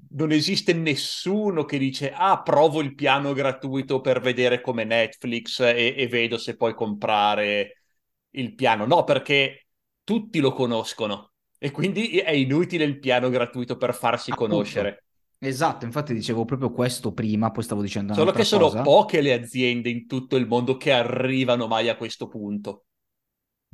non, 0.09 0.31
esiste 0.31 0.73
nessuno 0.73 1.65
che 1.65 1.77
dice 1.77 2.11
ah 2.11 2.41
provo 2.41 2.81
il 2.81 2.95
piano 2.95 3.33
gratuito 3.33 4.01
per 4.01 4.19
vedere 4.19 4.61
come 4.61 4.83
Netflix 4.83 5.59
e, 5.59 5.95
e 5.97 6.07
vedo 6.07 6.37
se 6.37 6.55
puoi 6.55 6.73
comprare 6.73 7.83
il 8.31 8.55
piano. 8.55 8.85
No, 8.85 9.03
perché 9.03 9.67
tutti 10.03 10.39
lo 10.39 10.51
conoscono 10.51 11.33
e 11.57 11.71
quindi 11.71 12.17
è 12.17 12.31
inutile 12.31 12.83
il 12.83 12.99
piano 12.99 13.29
gratuito 13.29 13.77
per 13.77 13.93
farsi 13.93 14.31
Appunto. 14.31 14.51
conoscere. 14.51 15.03
Esatto, 15.39 15.85
infatti 15.85 16.13
dicevo 16.13 16.45
proprio 16.45 16.71
questo 16.71 17.11
prima, 17.11 17.51
poi 17.51 17.63
stavo 17.63 17.81
dicendo 17.81 18.13
Solo 18.13 18.31
che 18.31 18.43
sono 18.45 18.67
cosa. 18.67 18.81
poche 18.81 19.21
le 19.21 19.33
aziende 19.33 19.89
in 19.89 20.07
tutto 20.07 20.35
il 20.35 20.47
mondo 20.47 20.77
che 20.77 20.91
arrivano 20.91 21.67
mai 21.67 21.89
a 21.89 21.95
questo 21.95 22.27
punto. 22.27 22.85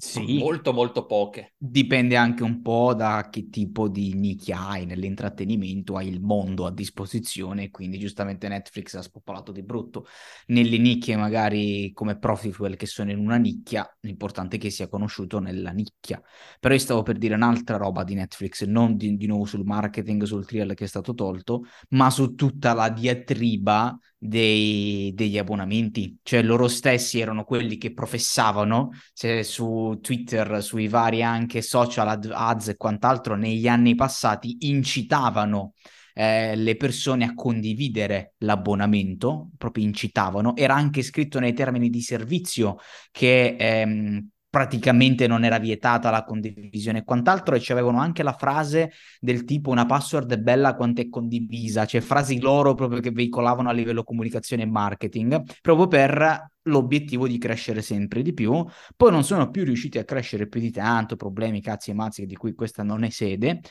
Sì, 0.02 0.38
molto 0.38 0.72
molto 0.72 1.06
poche. 1.06 1.56
Dipende 1.58 2.16
anche 2.16 2.42
un 2.44 2.62
po' 2.62 2.94
da 2.94 3.28
che 3.30 3.50
tipo 3.50 3.90
di 3.90 4.14
nicchia 4.14 4.66
hai 4.70 4.86
nell'intrattenimento, 4.86 5.98
hai 5.98 6.08
il 6.08 6.22
mondo 6.22 6.66
a 6.66 6.72
disposizione, 6.72 7.70
quindi 7.70 8.00
giustamente 8.00 8.48
Netflix 8.48 8.94
ha 8.94 9.02
spopolato 9.02 9.52
di 9.52 9.62
brutto. 9.62 10.06
Nelle 10.48 10.78
nicchie 10.78 11.18
magari 11.18 11.92
come 11.94 12.18
Profitwell 12.18 12.78
che 12.78 12.86
sono 12.86 13.12
in 13.12 13.18
una 13.20 13.36
nicchia, 13.36 13.86
l'importante 14.02 14.56
è 14.56 14.60
che 14.60 14.70
sia 14.70 14.88
conosciuto 14.88 15.40
nella 15.40 15.72
nicchia. 15.72 16.22
Però 16.62 16.74
io 16.74 16.80
stavo 16.80 17.04
per 17.04 17.18
dire 17.18 17.36
un'altra 17.36 17.76
roba 17.76 18.06
di 18.06 18.14
Netflix, 18.14 18.64
non 18.64 18.96
di, 18.96 19.18
di 19.18 19.28
nuovo 19.28 19.44
sul 19.46 19.66
marketing, 19.66 20.24
sul 20.24 20.46
trial 20.46 20.74
che 20.76 20.86
è 20.86 20.88
stato 20.88 21.14
tolto, 21.14 21.64
ma 21.90 22.10
su 22.10 22.36
tutta 22.36 22.74
la 22.74 22.90
diatriba 22.90 23.98
dei, 24.20 25.14
degli 25.16 25.38
abbonamenti, 25.38 26.20
cioè 26.22 26.44
loro 26.44 26.68
stessi 26.68 27.20
erano 27.20 27.46
quelli 27.46 27.78
che 27.78 27.94
professavano 27.94 28.92
cioè, 29.14 29.44
su 29.44 29.98
Twitter, 30.02 30.62
sui 30.62 30.90
vari 30.90 31.24
anche 31.24 31.62
social 31.62 32.10
ad, 32.10 32.30
ads 32.32 32.68
e 32.68 32.76
quant'altro 32.76 33.36
negli 33.36 33.68
anni 33.68 33.96
passati, 33.96 34.68
incitavano 34.68 35.74
eh, 36.14 36.56
le 36.58 36.76
persone 36.76 37.24
a 37.24 37.34
condividere 37.34 38.34
l'abbonamento, 38.40 39.52
proprio 39.58 39.86
incitavano, 39.86 40.56
era 40.58 40.76
anche 40.76 41.02
scritto 41.02 41.40
nei 41.40 41.54
termini 41.54 41.90
di 41.90 42.02
servizio 42.02 42.78
che 43.12 43.56
ehm, 43.58 44.28
praticamente 44.50 45.28
non 45.28 45.44
era 45.44 45.60
vietata 45.60 46.10
la 46.10 46.24
condivisione 46.24 47.00
e 47.00 47.04
quant'altro 47.04 47.56
e 47.56 47.64
avevano 47.70 48.00
anche 48.00 48.24
la 48.24 48.34
frase 48.34 48.92
del 49.20 49.44
tipo 49.44 49.70
una 49.70 49.86
password 49.86 50.34
è 50.34 50.38
bella 50.38 50.76
quanto 50.76 51.02
è 51.02 51.10
condivisa, 51.10 51.86
cioè 51.86 52.02
frasi 52.02 52.40
loro 52.40 52.74
proprio 52.74 53.00
che 53.00 53.12
veicolavano 53.12 53.70
a 53.70 53.74
livello 53.74 54.04
comunicazione 54.04 54.64
e 54.64 54.66
marketing, 54.66 55.44
proprio 55.62 55.88
per 55.88 56.52
l'obiettivo 56.64 57.28
di 57.28 57.38
crescere 57.38 57.82
sempre 57.82 58.22
di 58.22 58.34
più. 58.34 58.66
Poi 58.96 59.12
non 59.12 59.24
sono 59.24 59.50
più 59.50 59.64
riusciti 59.64 59.98
a 59.98 60.04
crescere 60.04 60.48
più 60.48 60.60
di 60.60 60.72
tanto, 60.72 61.16
problemi, 61.16 61.62
cazzi 61.62 61.92
e 61.92 61.94
mazzi 61.94 62.26
di 62.26 62.36
cui 62.36 62.54
questa 62.54 62.84
non 62.84 63.04
è 63.04 63.10
sede. 63.10 63.62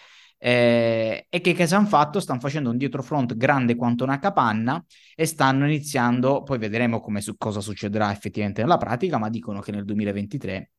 Eh, 0.40 1.26
e 1.28 1.40
che 1.40 1.54
cosa 1.54 1.76
hanno 1.76 1.87
fatto? 1.87 2.21
Stanno 2.21 2.40
facendo 2.40 2.71
un 2.71 2.76
dietrofront 2.76 3.37
grande 3.37 3.75
quanto 3.75 4.04
una 4.04 4.18
capanna 4.18 4.83
e 5.14 5.26
stanno 5.26 5.66
iniziando, 5.66 6.42
poi 6.42 6.59
vedremo 6.59 7.00
come 7.00 7.21
su, 7.21 7.37
cosa 7.37 7.61
succederà 7.61 8.12
effettivamente 8.12 8.62
nella 8.62 8.76
pratica, 8.78 9.18
ma 9.18 9.28
dicono 9.28 9.61
che 9.61 9.73
nel 9.73 9.85
2023 9.85 10.71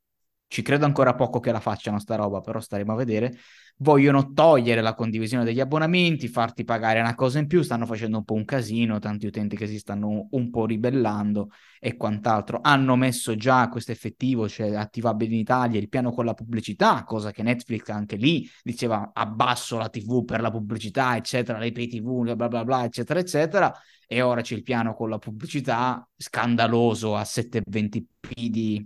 ci 0.49 0.63
credo 0.63 0.85
ancora 0.85 1.13
poco 1.13 1.39
che 1.39 1.51
la 1.51 1.59
facciano 1.59 1.99
sta 1.99 2.15
roba, 2.15 2.41
però 2.41 2.59
staremo 2.59 2.91
a 2.91 2.95
vedere. 2.95 3.37
Vogliono 3.77 4.33
togliere 4.33 4.81
la 4.81 4.95
condivisione 4.95 5.43
degli 5.43 5.59
abbonamenti, 5.59 6.27
farti 6.27 6.63
pagare 6.63 6.99
una 6.99 7.13
cosa 7.13 7.37
in 7.37 7.45
più, 7.45 7.61
stanno 7.61 7.85
facendo 7.85 8.17
un 8.17 8.23
po' 8.23 8.33
un 8.33 8.45
casino, 8.45 8.97
tanti 8.97 9.27
utenti 9.27 9.55
che 9.55 9.67
si 9.67 9.77
stanno 9.77 10.27
un 10.31 10.49
po' 10.49 10.65
ribellando 10.65 11.51
e 11.79 11.95
quant'altro. 11.95 12.59
Hanno 12.63 12.95
messo 12.95 13.35
già 13.35 13.69
questo 13.69 13.91
effettivo, 13.91 14.49
cioè 14.49 14.73
attivabile 14.73 15.33
in 15.33 15.39
Italia, 15.39 15.79
il 15.79 15.87
piano 15.87 16.11
con 16.11 16.25
la 16.25 16.33
pubblicità, 16.33 17.03
cosa 17.03 17.31
che 17.31 17.43
Netflix 17.43 17.87
anche 17.89 18.15
lì 18.15 18.49
diceva 18.63 19.11
abbasso 19.13 19.77
la 19.77 19.87
TV 19.87 20.25
per 20.25 20.41
la 20.41 20.49
pubblicità, 20.49 21.15
eccetera, 21.15 21.59
le 21.59 21.71
pay 21.71 21.87
TV, 21.87 22.33
bla 22.33 22.47
bla 22.47 22.63
bla, 22.65 22.83
eccetera, 22.85 23.19
eccetera. 23.19 23.71
E 24.07 24.21
ora 24.23 24.41
c'è 24.41 24.55
il 24.55 24.63
piano 24.63 24.95
con 24.95 25.09
la 25.09 25.19
pubblicità 25.19 26.05
scandaloso 26.17 27.15
a 27.15 27.21
720p 27.21 28.47
di 28.49 28.83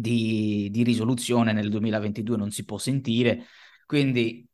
di, 0.00 0.68
di 0.70 0.82
risoluzione 0.82 1.52
nel 1.52 1.68
2022 1.70 2.36
non 2.36 2.50
si 2.50 2.64
può 2.64 2.78
sentire. 2.78 3.46
Quindi 3.86 4.46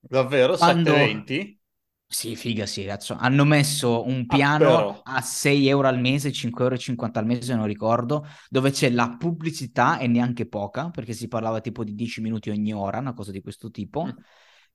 davvero 0.00 0.56
quando... 0.56 0.94
720? 0.94 1.60
Sì, 2.06 2.36
figa, 2.36 2.66
sì, 2.66 2.84
cazzo. 2.84 3.14
Hanno 3.16 3.44
messo 3.46 4.06
un 4.06 4.26
Ah, 4.28 4.50
piano 4.50 4.56
però. 4.56 5.02
a 5.04 5.22
6 5.22 5.66
euro 5.68 5.88
al 5.88 5.98
mese, 5.98 6.30
5,50 6.30 7.20
euro 7.20 7.32
al 7.32 7.38
mese, 7.38 7.54
non 7.54 7.66
ricordo, 7.66 8.26
dove 8.50 8.70
c'è 8.70 8.90
la 8.90 9.16
pubblicità 9.18 9.98
e 9.98 10.08
neanche 10.08 10.46
poca, 10.46 10.90
perché 10.90 11.14
si 11.14 11.26
parlava 11.28 11.60
tipo 11.62 11.82
di 11.84 11.94
10 11.94 12.20
minuti 12.20 12.50
ogni 12.50 12.72
ora, 12.74 12.98
una 12.98 13.14
cosa 13.14 13.30
di 13.32 13.40
questo 13.40 13.70
tipo. 13.70 14.04
Mm. 14.06 14.22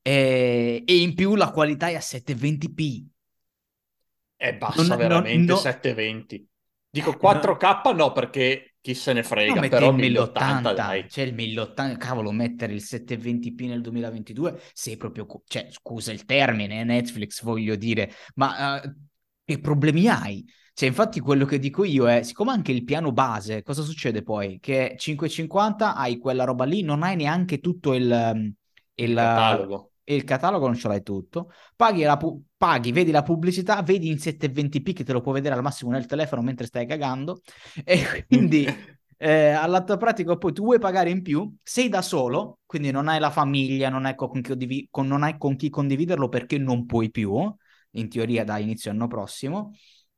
E, 0.01 0.83
e 0.85 0.97
in 1.01 1.13
più 1.13 1.35
la 1.35 1.51
qualità 1.51 1.89
è 1.89 1.95
a 1.95 2.01
720p. 2.01 3.05
È 4.35 4.53
Non, 4.75 4.87
bassa 4.87 4.95
non, 5.01 5.27
veramente 5.27 5.43
no- 5.45 5.55
720. 5.55 6.47
Dico 6.89 7.17
eh, 7.19 7.19
non- 7.21 7.45
4K 7.45 7.91
no, 7.93 8.11
perché 8.11 8.66
chi 8.81 8.93
se 8.93 9.13
ne 9.13 9.24
frega, 9.24 9.67
però 9.67 9.89
il 9.89 9.96
1080 9.96 10.72
1080? 10.72 10.74
dai. 10.74 11.05
C'è 11.05 11.24
il 11.24 11.34
1080, 11.34 11.98
cavolo, 11.98 12.31
mettere 12.31 12.74
il 12.74 12.81
720p 12.81 13.67
nel 13.67 13.81
2022, 13.81 14.60
sei 14.74 14.98
proprio, 14.98 15.25
cioè, 15.46 15.67
scusa 15.72 16.12
il 16.12 16.25
termine, 16.25 16.84
Netflix 16.84 17.43
voglio 17.43 17.75
dire, 17.75 18.12
ma 18.36 18.81
eh, 18.81 18.93
che 19.43 19.60
problemi 19.60 20.07
hai? 20.07 20.46
Cioè, 20.74 20.88
infatti 20.89 21.19
quello 21.19 21.46
che 21.46 21.57
dico 21.60 21.84
io 21.84 22.07
è, 22.07 22.22
siccome 22.22 22.51
anche 22.51 22.72
il 22.72 22.84
piano 22.84 23.12
base, 23.12 23.63
cosa 23.63 23.81
succede 23.81 24.22
poi? 24.22 24.60
Che 24.60 24.96
550 24.98 25.96
hai 25.96 26.19
quella 26.19 26.43
roba 26.43 26.65
lì, 26.65 26.84
non 26.84 27.01
hai 27.03 27.15
neanche 27.15 27.60
tutto 27.60 27.93
il, 27.93 28.03
Il 28.96 29.10
il, 29.10 29.15
catalogo. 29.15 29.91
Il 30.15 30.23
catalogo, 30.23 30.65
non 30.67 30.75
ce 30.75 30.87
l'hai 30.87 31.03
tutto, 31.03 31.51
paghi, 31.75 32.03
la 32.03 32.17
pu- 32.17 32.41
paghi, 32.57 32.91
vedi 32.91 33.11
la 33.11 33.23
pubblicità, 33.23 33.81
vedi 33.83 34.09
in 34.09 34.19
720p 34.19 34.93
che 34.93 35.03
te 35.03 35.13
lo 35.13 35.21
puoi 35.21 35.35
vedere 35.35 35.55
al 35.55 35.61
massimo 35.61 35.91
nel 35.91 36.05
telefono 36.05 36.41
mentre 36.41 36.65
stai 36.65 36.85
cagando, 36.85 37.41
e 37.83 38.25
quindi 38.27 38.77
eh, 39.17 39.49
all'atto 39.49 39.97
pratico 39.97 40.37
poi 40.37 40.53
tu 40.53 40.63
vuoi 40.63 40.79
pagare 40.79 41.09
in 41.09 41.21
più, 41.21 41.53
sei 41.63 41.89
da 41.89 42.01
solo, 42.01 42.59
quindi 42.65 42.91
non 42.91 43.07
hai 43.07 43.19
la 43.19 43.31
famiglia, 43.31 43.89
non 43.89 44.05
hai 44.05 44.15
con 44.15 44.31
chi, 44.31 44.41
condivi- 44.41 44.87
con, 44.91 45.07
non 45.07 45.23
hai 45.23 45.37
con 45.37 45.55
chi 45.55 45.69
condividerlo 45.69 46.29
perché 46.29 46.57
non 46.57 46.85
puoi 46.85 47.09
più, 47.11 47.33
in 47.91 48.09
teoria 48.09 48.43
da 48.43 48.57
inizio 48.59 48.91
anno 48.91 49.07
prossimo. 49.07 49.73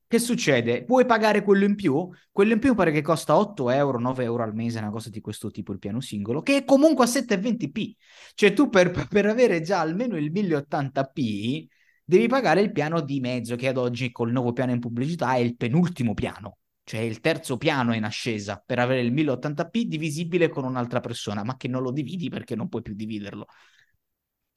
Che 0.09 0.17
succede? 0.17 0.85
Puoi 0.85 1.05
pagare 1.05 1.43
quello 1.43 1.65
in 1.65 1.75
più? 1.75 2.09
Quello 2.31 2.53
in 2.53 2.59
più 2.59 2.73
pare 2.73 2.91
che 2.91 3.03
costa 3.03 3.37
8 3.37 3.69
euro, 3.69 3.99
9 3.99 4.23
euro 4.23 4.41
al 4.41 4.55
mese, 4.55 4.79
una 4.79 4.89
cosa 4.89 5.11
di 5.11 5.21
questo 5.21 5.51
tipo, 5.51 5.71
il 5.71 5.77
piano 5.77 6.01
singolo, 6.01 6.41
che 6.41 6.57
è 6.57 6.65
comunque 6.65 7.05
a 7.05 7.07
720p. 7.07 7.95
Cioè 8.33 8.53
tu 8.53 8.69
per, 8.69 8.89
per 9.07 9.27
avere 9.27 9.61
già 9.61 9.81
almeno 9.81 10.17
il 10.17 10.31
1080p 10.31 11.67
devi 12.03 12.25
pagare 12.27 12.61
il 12.61 12.71
piano 12.71 13.01
di 13.01 13.19
mezzo, 13.19 13.55
che 13.55 13.67
ad 13.67 13.77
oggi 13.77 14.11
col 14.11 14.31
nuovo 14.31 14.51
piano 14.51 14.71
in 14.71 14.79
pubblicità 14.79 15.35
è 15.35 15.37
il 15.37 15.55
penultimo 15.55 16.15
piano 16.15 16.57
cioè 16.89 17.01
il 17.01 17.19
terzo 17.19 17.57
piano 17.57 17.93
in 17.93 18.03
ascesa 18.03 18.63
per 18.65 18.79
avere 18.79 19.01
il 19.01 19.13
1080p 19.13 19.83
divisibile 19.83 20.49
con 20.49 20.63
un'altra 20.63 20.99
persona, 21.01 21.43
ma 21.43 21.55
che 21.55 21.67
non 21.67 21.83
lo 21.83 21.91
dividi 21.91 22.29
perché 22.29 22.55
non 22.55 22.67
puoi 22.67 22.81
più 22.81 22.95
dividerlo. 22.95 23.45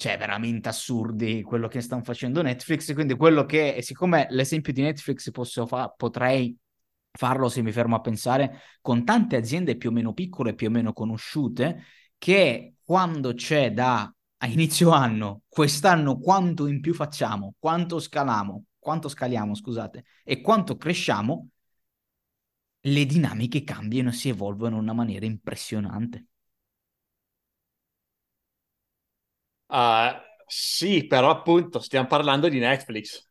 Cioè, 0.02 0.18
veramente 0.18 0.68
assurdi 0.68 1.42
quello 1.42 1.68
che 1.68 1.80
stanno 1.80 2.02
facendo 2.02 2.42
Netflix. 2.42 2.92
Quindi, 2.92 3.14
quello 3.14 3.46
che, 3.46 3.78
siccome 3.82 4.26
l'esempio 4.30 4.72
di 4.72 4.82
Netflix 4.82 5.30
posso 5.30 5.64
fa- 5.64 5.94
potrei 5.96 6.58
farlo 7.12 7.48
se 7.48 7.62
mi 7.62 7.70
fermo 7.70 7.94
a 7.94 8.00
pensare 8.00 8.62
con 8.80 9.04
tante 9.04 9.36
aziende 9.36 9.76
più 9.76 9.90
o 9.90 9.92
meno 9.92 10.12
piccole, 10.12 10.54
più 10.56 10.66
o 10.66 10.70
meno 10.70 10.92
conosciute, 10.92 11.84
che 12.18 12.74
quando 12.82 13.32
c'è 13.34 13.72
da 13.72 14.12
a 14.38 14.46
inizio 14.48 14.90
anno, 14.90 15.42
quest'anno 15.48 16.18
quanto 16.18 16.66
in 16.66 16.80
più 16.80 16.94
facciamo, 16.94 17.54
quanto 17.60 18.00
scaliamo, 18.00 18.64
quanto 18.80 19.08
scaliamo, 19.08 19.54
scusate, 19.54 20.04
e 20.24 20.40
quanto 20.40 20.76
cresciamo, 20.76 21.48
le 22.84 23.06
dinamiche 23.06 23.64
cambiano 23.64 24.10
e 24.10 24.12
si 24.12 24.28
evolvono 24.28 24.76
in 24.76 24.82
una 24.82 24.92
maniera 24.92 25.24
impressionante. 25.26 26.26
Uh, 29.72 30.20
sì, 30.46 31.06
però 31.06 31.30
appunto 31.30 31.80
stiamo 31.80 32.06
parlando 32.06 32.50
di 32.50 32.58
Netflix. 32.58 33.26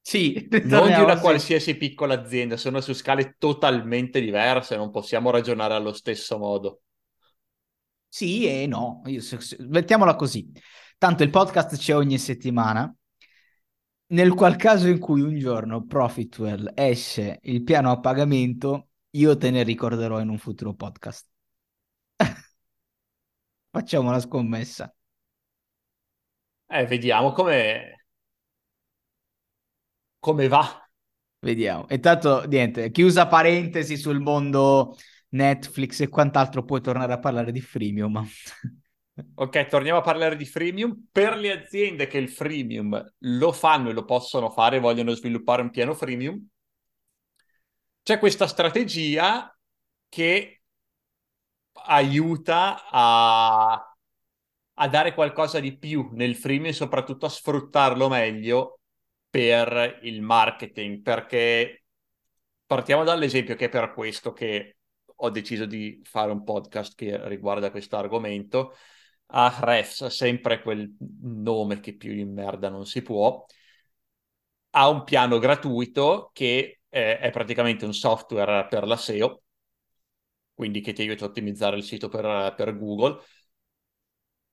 Sì, 0.00 0.48
non 0.64 0.86
di 0.94 1.00
una 1.00 1.18
qualsiasi 1.18 1.76
piccola 1.76 2.14
azienda, 2.14 2.56
sono 2.56 2.80
su 2.80 2.92
scale 2.92 3.34
totalmente 3.38 4.20
diverse, 4.20 4.76
non 4.76 4.90
possiamo 4.90 5.30
ragionare 5.30 5.74
allo 5.74 5.92
stesso 5.92 6.38
modo. 6.38 6.82
Sì 8.08 8.46
e 8.46 8.66
no, 8.68 9.02
Io, 9.06 9.20
se, 9.20 9.40
se, 9.40 9.56
mettiamola 9.58 10.14
così. 10.14 10.48
Tanto 10.96 11.24
il 11.24 11.30
podcast 11.30 11.76
c'è 11.76 11.96
ogni 11.96 12.18
settimana, 12.18 12.94
nel 14.08 14.34
qual 14.34 14.54
caso 14.54 14.86
in 14.86 15.00
cui 15.00 15.22
un 15.22 15.36
giorno 15.38 15.84
Profitwell 15.84 16.70
esce 16.76 17.40
il 17.42 17.64
piano 17.64 17.90
a 17.90 17.98
pagamento, 17.98 18.90
io 19.10 19.36
te 19.36 19.50
ne 19.50 19.64
ricorderò 19.64 20.20
in 20.20 20.28
un 20.28 20.38
futuro 20.38 20.72
podcast. 20.74 21.26
Facciamo 23.70 24.08
una 24.10 24.20
scommessa. 24.20 24.94
Eh, 26.72 26.86
vediamo 26.86 27.32
come, 27.32 28.06
come 30.18 30.48
va. 30.48 30.88
Vediamo. 31.40 31.86
Intanto, 31.90 32.46
niente, 32.46 32.90
chiusa 32.90 33.26
parentesi 33.26 33.96
sul 33.96 34.20
mondo 34.20 34.96
Netflix 35.30 36.00
e 36.00 36.08
quant'altro, 36.08 36.64
puoi 36.64 36.80
tornare 36.80 37.12
a 37.12 37.18
parlare 37.18 37.52
di 37.52 37.60
freemium. 37.60 38.26
Ok, 39.34 39.66
torniamo 39.66 39.98
a 39.98 40.02
parlare 40.02 40.36
di 40.36 40.46
freemium. 40.46 41.08
Per 41.12 41.36
le 41.36 41.52
aziende 41.52 42.06
che 42.06 42.16
il 42.16 42.30
freemium 42.30 43.12
lo 43.18 43.52
fanno 43.52 43.90
e 43.90 43.92
lo 43.92 44.06
possono 44.06 44.48
fare, 44.48 44.80
vogliono 44.80 45.12
sviluppare 45.12 45.60
un 45.60 45.68
piano 45.68 45.92
freemium, 45.92 46.42
c'è 48.02 48.18
questa 48.18 48.46
strategia 48.46 49.54
che 50.08 50.62
aiuta 51.86 52.88
a, 52.90 53.91
a 54.82 54.88
dare 54.88 55.14
qualcosa 55.14 55.60
di 55.60 55.76
più 55.78 56.08
nel 56.12 56.34
freemium 56.34 56.70
e 56.70 56.72
soprattutto 56.72 57.26
a 57.26 57.28
sfruttarlo 57.28 58.08
meglio 58.08 58.80
per 59.30 60.00
il 60.02 60.22
marketing, 60.22 61.02
perché 61.02 61.84
partiamo 62.66 63.04
dall'esempio 63.04 63.54
che 63.54 63.66
è 63.66 63.68
per 63.68 63.92
questo 63.94 64.32
che 64.32 64.78
ho 65.14 65.30
deciso 65.30 65.66
di 65.66 66.00
fare 66.02 66.32
un 66.32 66.42
podcast 66.42 66.96
che 66.96 67.28
riguarda 67.28 67.70
questo 67.70 67.96
argomento. 67.96 68.74
Ahrefs, 69.26 70.06
sempre 70.06 70.60
quel 70.60 70.96
nome 71.20 71.78
che 71.78 71.94
più 71.96 72.12
in 72.12 72.32
merda 72.32 72.68
non 72.68 72.84
si 72.84 73.02
può, 73.02 73.44
ha 74.70 74.88
un 74.88 75.04
piano 75.04 75.38
gratuito 75.38 76.30
che 76.32 76.80
è, 76.88 77.18
è 77.20 77.30
praticamente 77.30 77.84
un 77.84 77.94
software 77.94 78.66
per 78.68 78.84
la 78.86 78.96
SEO, 78.96 79.42
quindi 80.54 80.80
che 80.80 80.92
ti 80.92 81.02
aiuta 81.02 81.24
a 81.24 81.28
ottimizzare 81.28 81.76
il 81.76 81.84
sito 81.84 82.08
per, 82.08 82.54
per 82.56 82.76
Google, 82.76 83.22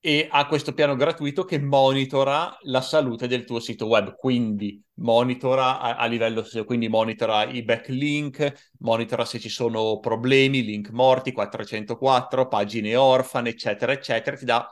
e 0.02 0.28
ha 0.30 0.46
questo 0.46 0.72
piano 0.72 0.96
gratuito 0.96 1.44
che 1.44 1.58
monitora 1.60 2.56
la 2.62 2.80
salute 2.80 3.26
del 3.28 3.44
tuo 3.44 3.60
sito 3.60 3.86
web, 3.86 4.14
quindi 4.16 4.82
monitora 4.94 5.78
a, 5.80 5.96
a 5.96 6.06
livello 6.06 6.42
SEO, 6.42 6.64
quindi 6.64 6.88
monitora 6.88 7.44
i 7.44 7.62
backlink, 7.62 8.72
monitora 8.78 9.24
se 9.26 9.38
ci 9.38 9.48
sono 9.50 9.98
problemi, 10.00 10.64
link 10.64 10.88
morti, 10.90 11.32
404, 11.32 12.48
pagine 12.48 12.96
orfane, 12.96 13.50
eccetera, 13.50 13.92
eccetera, 13.92 14.36
ti 14.36 14.44
dà 14.46 14.66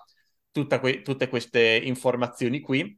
que- 0.81 1.03
tutte 1.03 1.29
queste 1.29 1.81
informazioni 1.85 2.61
qui 2.61 2.97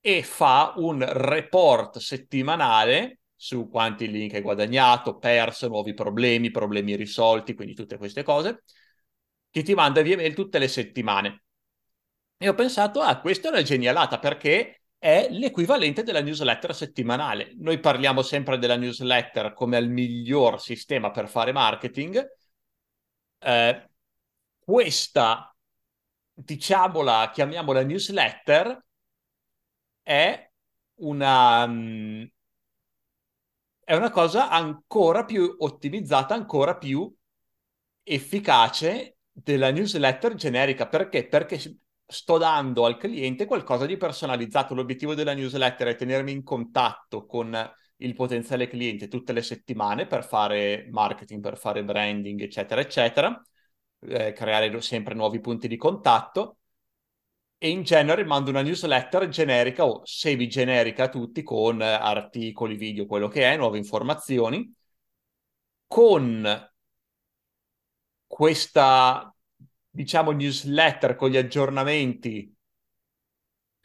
e 0.00 0.22
fa 0.22 0.74
un 0.76 1.04
report 1.08 1.98
settimanale 1.98 3.20
su 3.34 3.68
quanti 3.68 4.08
link 4.10 4.34
hai 4.34 4.40
guadagnato, 4.42 5.18
perso, 5.18 5.68
nuovi 5.68 5.94
problemi, 5.94 6.50
problemi 6.50 6.96
risolti, 6.96 7.54
quindi 7.54 7.74
tutte 7.74 7.96
queste 7.98 8.22
cose 8.22 8.62
che 9.56 9.62
ti 9.62 9.72
manda 9.72 10.02
via 10.02 10.16
mail 10.16 10.34
tutte 10.34 10.58
le 10.58 10.68
settimane. 10.68 11.44
E 12.36 12.46
ho 12.46 12.54
pensato, 12.54 13.00
ah, 13.00 13.18
questa 13.20 13.48
è 13.48 13.50
una 13.50 13.62
genialata 13.62 14.18
perché 14.18 14.82
è 14.98 15.28
l'equivalente 15.30 16.02
della 16.02 16.20
newsletter 16.20 16.74
settimanale. 16.74 17.54
Noi 17.56 17.80
parliamo 17.80 18.20
sempre 18.20 18.58
della 18.58 18.76
newsletter 18.76 19.54
come 19.54 19.78
il 19.78 19.88
miglior 19.88 20.60
sistema 20.60 21.10
per 21.10 21.26
fare 21.30 21.52
marketing. 21.52 22.22
Eh, 23.38 23.90
questa, 24.58 25.56
diciamola, 26.34 27.30
chiamiamola 27.32 27.82
newsletter, 27.82 28.84
è 30.02 30.50
una, 30.96 31.64
um, 31.64 32.28
è 33.80 33.94
una 33.94 34.10
cosa 34.10 34.50
ancora 34.50 35.24
più 35.24 35.56
ottimizzata, 35.60 36.34
ancora 36.34 36.76
più 36.76 37.10
efficace 38.02 39.15
della 39.42 39.70
newsletter 39.70 40.34
generica. 40.34 40.88
Perché? 40.88 41.26
Perché 41.26 41.58
sto 42.06 42.38
dando 42.38 42.84
al 42.86 42.96
cliente 42.96 43.44
qualcosa 43.44 43.84
di 43.86 43.96
personalizzato. 43.96 44.74
L'obiettivo 44.74 45.14
della 45.14 45.34
newsletter 45.34 45.88
è 45.88 45.96
tenermi 45.96 46.32
in 46.32 46.42
contatto 46.42 47.26
con 47.26 47.54
il 47.98 48.14
potenziale 48.14 48.68
cliente 48.68 49.08
tutte 49.08 49.32
le 49.32 49.42
settimane 49.42 50.06
per 50.06 50.24
fare 50.24 50.88
marketing, 50.90 51.42
per 51.42 51.58
fare 51.58 51.84
branding, 51.84 52.40
eccetera, 52.40 52.80
eccetera, 52.80 53.42
eh, 54.00 54.32
creare 54.32 54.80
sempre 54.80 55.14
nuovi 55.14 55.40
punti 55.40 55.68
di 55.68 55.76
contatto. 55.76 56.58
E 57.58 57.68
in 57.70 57.82
genere 57.82 58.24
mando 58.24 58.50
una 58.50 58.62
newsletter 58.62 59.28
generica 59.28 59.86
o 59.86 60.02
semi-generica 60.04 61.04
a 61.04 61.08
tutti 61.08 61.42
con 61.42 61.80
articoli, 61.80 62.76
video, 62.76 63.06
quello 63.06 63.28
che 63.28 63.50
è, 63.50 63.56
nuove 63.56 63.78
informazioni, 63.78 64.70
con 65.86 66.70
questa, 68.26 69.34
diciamo, 69.88 70.30
newsletter 70.32 71.14
con 71.16 71.30
gli 71.30 71.36
aggiornamenti 71.36 72.54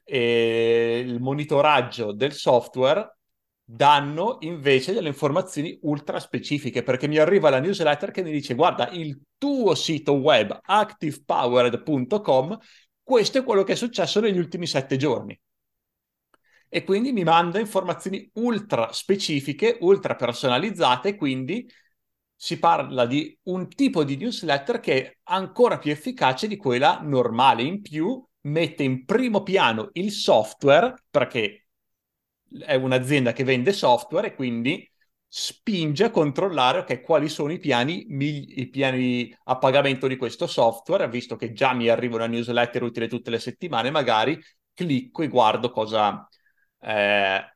e 0.03 1.03
il 1.05 1.19
monitoraggio 1.21 2.11
del 2.11 2.33
software 2.33 3.17
danno 3.63 4.37
invece 4.41 4.93
delle 4.93 5.07
informazioni 5.07 5.77
ultra 5.83 6.19
specifiche 6.19 6.83
perché 6.83 7.07
mi 7.07 7.17
arriva 7.17 7.49
la 7.49 7.59
newsletter 7.59 8.11
che 8.11 8.21
mi 8.23 8.31
dice 8.31 8.53
guarda 8.53 8.89
il 8.89 9.17
tuo 9.37 9.73
sito 9.75 10.13
web 10.13 10.59
activepowered.com 10.61 12.57
questo 13.11 13.39
è 13.39 13.43
quello 13.43 13.63
che 13.63 13.73
è 13.73 13.75
successo 13.75 14.19
negli 14.21 14.37
ultimi 14.37 14.65
sette 14.65 14.95
giorni. 14.95 15.37
E 16.69 16.83
quindi 16.85 17.11
mi 17.11 17.23
manda 17.25 17.59
informazioni 17.59 18.29
ultra 18.35 18.93
specifiche, 18.93 19.77
ultra 19.81 20.15
personalizzate, 20.15 21.17
quindi 21.17 21.69
si 22.43 22.57
parla 22.57 23.05
di 23.05 23.37
un 23.43 23.67
tipo 23.67 24.03
di 24.03 24.17
newsletter 24.17 24.79
che 24.79 25.05
è 25.05 25.17
ancora 25.25 25.77
più 25.77 25.91
efficace 25.91 26.47
di 26.47 26.57
quella 26.57 26.99
normale. 27.03 27.61
In 27.61 27.83
più, 27.83 28.19
mette 28.45 28.81
in 28.81 29.05
primo 29.05 29.43
piano 29.43 29.89
il 29.93 30.11
software, 30.11 30.95
perché 31.11 31.67
è 32.65 32.73
un'azienda 32.73 33.31
che 33.31 33.43
vende 33.43 33.71
software 33.73 34.29
e 34.29 34.33
quindi 34.33 34.91
spinge 35.27 36.05
a 36.05 36.09
controllare 36.09 36.79
okay, 36.79 37.01
quali 37.01 37.29
sono 37.29 37.51
i 37.51 37.59
piani, 37.59 38.07
i 38.09 38.69
piani 38.69 39.31
a 39.43 39.59
pagamento 39.59 40.07
di 40.07 40.17
questo 40.17 40.47
software, 40.47 41.07
visto 41.09 41.35
che 41.35 41.51
già 41.51 41.73
mi 41.73 41.89
arriva 41.89 42.15
una 42.15 42.25
newsletter 42.25 42.81
utile 42.81 43.07
tutte 43.07 43.29
le 43.29 43.37
settimane, 43.37 43.91
magari 43.91 44.41
clicco 44.73 45.21
e 45.21 45.27
guardo 45.27 45.69
cosa, 45.69 46.27
eh, 46.79 47.50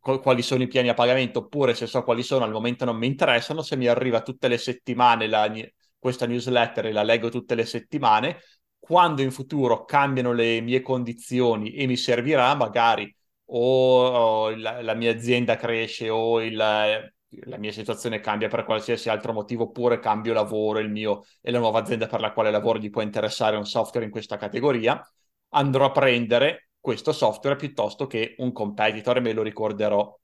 quali 0.00 0.42
sono 0.42 0.62
i 0.62 0.66
piani 0.66 0.88
a 0.88 0.94
pagamento, 0.94 1.40
oppure 1.40 1.74
se 1.74 1.86
so 1.86 2.02
quali 2.02 2.22
sono 2.22 2.44
al 2.44 2.50
momento 2.50 2.84
non 2.84 2.96
mi 2.96 3.06
interessano, 3.06 3.62
se 3.62 3.76
mi 3.76 3.86
arriva 3.86 4.22
tutte 4.22 4.48
le 4.48 4.58
settimane 4.58 5.26
la, 5.28 5.52
questa 5.98 6.26
newsletter 6.26 6.86
e 6.86 6.92
la 6.92 7.02
leggo 7.02 7.28
tutte 7.28 7.54
le 7.54 7.66
settimane, 7.66 8.40
quando 8.78 9.22
in 9.22 9.30
futuro 9.30 9.84
cambiano 9.84 10.32
le 10.32 10.60
mie 10.60 10.80
condizioni 10.80 11.72
e 11.74 11.86
mi 11.86 11.96
servirà, 11.96 12.54
magari 12.54 13.14
o, 13.52 14.50
la, 14.56 14.80
la, 14.82 14.94
mia 14.94 15.12
azienda 15.12 15.56
cresce 15.56 16.08
o 16.08 16.40
il, 16.42 16.56
la 16.56 17.56
mia 17.58 17.72
situazione 17.72 18.20
cambia 18.20 18.48
per 18.48 18.64
qualsiasi 18.64 19.08
altro 19.08 19.32
motivo, 19.32 19.64
oppure 19.64 19.98
cambio 19.98 20.32
lavoro 20.32 20.78
il 20.78 20.90
mio, 20.90 21.24
e 21.40 21.50
la 21.50 21.58
nuova 21.58 21.80
azienda 21.80 22.06
per 22.06 22.20
la 22.20 22.32
quale 22.32 22.50
lavoro 22.50 22.78
gli 22.78 22.90
può 22.90 23.02
interessare 23.02 23.56
un 23.56 23.66
software 23.66 24.06
in 24.06 24.10
questa 24.10 24.36
categoria, 24.36 25.00
andrò 25.50 25.86
a 25.86 25.90
prendere 25.90 26.69
questo 26.80 27.12
software 27.12 27.56
piuttosto 27.56 28.06
che 28.06 28.34
un 28.38 28.52
competitor 28.52 29.18
e 29.18 29.20
me 29.20 29.32
lo 29.32 29.42
ricorderò 29.42 30.18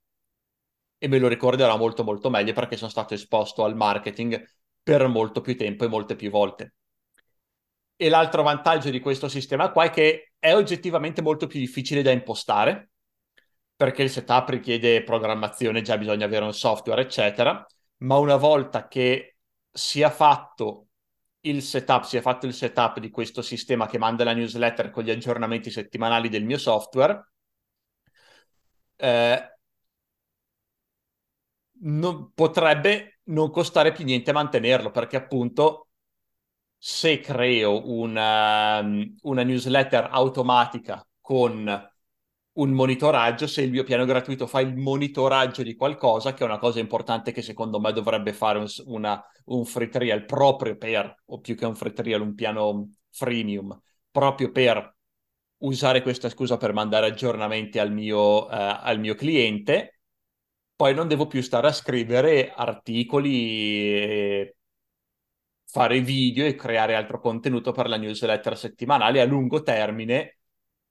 e 0.99 1.09
me 1.09 1.19
lo 1.19 1.29
ricorderò 1.29 1.77
molto 1.77 2.03
molto 2.05 2.31
meglio 2.31 2.53
perché 2.53 2.77
sono 2.77 2.91
stato 2.91 3.15
esposto 3.15 3.65
al 3.65 3.77
marketing 3.77 4.43
per 4.83 5.07
molto 5.09 5.41
più 5.41 5.57
tempo 5.57 5.85
e 5.85 5.89
molte 5.89 6.17
più 6.17 6.31
volte. 6.31 6.75
E 7.97 8.09
l'altro 8.09 8.43
vantaggio 8.43 8.91
di 8.91 9.01
questo 9.01 9.29
sistema 9.29 9.71
qua 9.71 9.85
è 9.85 9.91
che 9.91 10.33
è 10.39 10.55
oggettivamente 10.55 11.23
molto 11.23 11.47
più 11.47 11.59
difficile 11.59 12.03
da 12.03 12.11
impostare 12.11 12.91
perché 13.75 14.03
il 14.03 14.11
setup 14.11 14.49
richiede 14.49 15.03
programmazione, 15.03 15.83
già 15.83 15.99
bisogna 15.99 16.25
avere 16.25 16.45
un 16.45 16.55
software, 16.55 17.03
eccetera, 17.03 17.65
ma 17.99 18.17
una 18.17 18.37
volta 18.37 18.89
che 18.89 19.37
sia 19.71 20.09
fatto 20.11 20.86
il 21.49 21.63
setup, 21.63 22.05
si 22.05 22.17
è 22.17 22.21
fatto 22.21 22.47
il 22.47 22.55
setup 22.55 22.99
di 22.99 23.11
questo 23.11 23.43
sistema 23.43 23.87
che 23.87 23.99
manda 23.99 24.25
la 24.25 24.33
newsletter 24.33 24.91
con 24.91 25.05
gli 25.05 25.11
aggiornamenti 25.11 25.71
settimanali 25.71 26.29
del 26.29 26.45
mio 26.45 26.59
software, 26.59 27.31
eh, 28.97 29.59
non, 31.81 32.33
potrebbe 32.33 33.21
non 33.25 33.51
costare 33.51 33.93
più 33.93 34.05
niente 34.05 34.33
mantenerlo 34.33 34.91
perché 34.91 35.17
appunto 35.17 35.89
se 36.79 37.21
creo 37.21 37.89
una, 37.91 38.81
una 39.23 39.43
newsletter 39.43 40.09
automatica 40.11 41.07
con 41.21 41.95
un 42.57 42.71
monitoraggio, 42.73 43.47
se 43.47 43.63
il 43.63 43.71
mio 43.71 43.85
piano 43.85 44.05
gratuito 44.05 44.47
fa 44.47 44.61
il 44.61 44.77
monitoraggio 44.77 45.63
di 45.63 45.75
qualcosa, 45.75 46.33
che 46.35 46.43
è 46.43 46.47
una 46.47 46.59
cosa 46.59 46.79
importante 46.81 47.33
che 47.33 47.43
secondo 47.43 47.81
me 47.81 47.93
dovrebbe 47.93 48.33
fare 48.33 48.59
un, 48.59 48.67
una, 48.87 49.23
un 49.47 49.65
free 49.65 49.89
trial 49.89 50.25
proprio 50.25 50.77
per, 50.77 51.23
o 51.27 51.41
più 51.41 51.55
che 51.55 51.67
un 51.67 51.75
free 51.75 51.93
trial, 51.93 52.21
un 52.23 52.35
piano 52.35 52.93
freemium, 53.11 53.79
proprio 54.11 54.51
per 54.53 54.95
usare 55.59 56.03
questa 56.03 56.29
scusa 56.29 56.57
per 56.57 56.73
mandare 56.73 57.07
aggiornamenti 57.07 57.79
al 57.79 57.93
mio, 57.93 58.47
uh, 58.47 58.49
al 58.51 58.99
mio 59.01 59.15
cliente, 59.15 60.01
poi 60.75 60.95
non 60.95 61.09
devo 61.09 61.27
più 61.27 61.43
stare 61.43 61.67
a 61.69 61.73
scrivere 61.73 62.53
articoli, 62.55 64.51
fare 65.65 66.01
video 66.01 66.47
e 66.47 66.55
creare 66.55 66.95
altro 66.95 67.21
contenuto 67.21 67.73
per 67.73 67.89
la 67.89 67.97
newsletter 67.97 68.57
settimanale 68.57 69.21
a 69.21 69.25
lungo 69.25 69.63
termine 69.63 70.39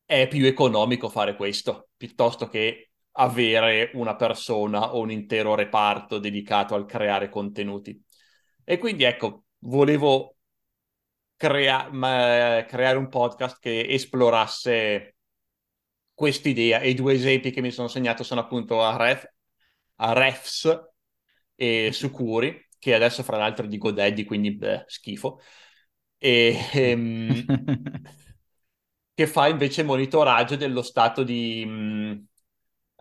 è 0.06 0.28
più 0.28 0.46
economico 0.46 1.10
fare 1.10 1.36
questo 1.36 1.90
piuttosto 1.98 2.48
che 2.48 2.92
avere 3.18 3.92
una 3.94 4.16
persona 4.16 4.94
o 4.94 5.00
un 5.00 5.12
intero 5.12 5.56
reparto 5.56 6.20
dedicato 6.20 6.76
al 6.76 6.86
creare 6.86 7.30
contenuti. 7.30 8.02
E 8.64 8.78
quindi 8.78 9.04
ecco, 9.04 9.46
volevo 9.60 10.36
crea- 11.36 11.90
ma, 11.92 12.66
creare 12.68 12.98
un 12.98 13.10
podcast 13.10 13.60
che 13.60 13.86
esplorasse 13.88 15.16
quest'idea 16.14 16.80
e 16.80 16.90
i 16.90 16.94
due 16.94 17.14
esempi 17.14 17.52
che 17.52 17.62
mi 17.62 17.72
sono 17.72 17.88
segnato 17.88 18.24
sono 18.24 18.42
appunto 18.42 18.82
a, 18.84 18.96
Ref, 18.96 19.30
a 19.98 20.14
Refs 20.14 20.92
e 21.56 21.92
Sukuri, 21.92 22.68
che 22.80 22.94
adesso 22.94 23.24
fra 23.24 23.38
l'altro 23.38 23.66
dico 23.68 23.92
Daddy, 23.92 24.24
quindi 24.24 24.56
beh, 24.56 24.86
schifo. 24.88 25.40
E, 26.18 26.58
ehm, 26.74 27.46
che 29.16 29.28
fa 29.28 29.48
invece 29.48 29.84
monitoraggio 29.84 30.58
dello 30.58 30.84
stato 30.84 31.24
di, 31.24 31.66
mh, 31.66 32.26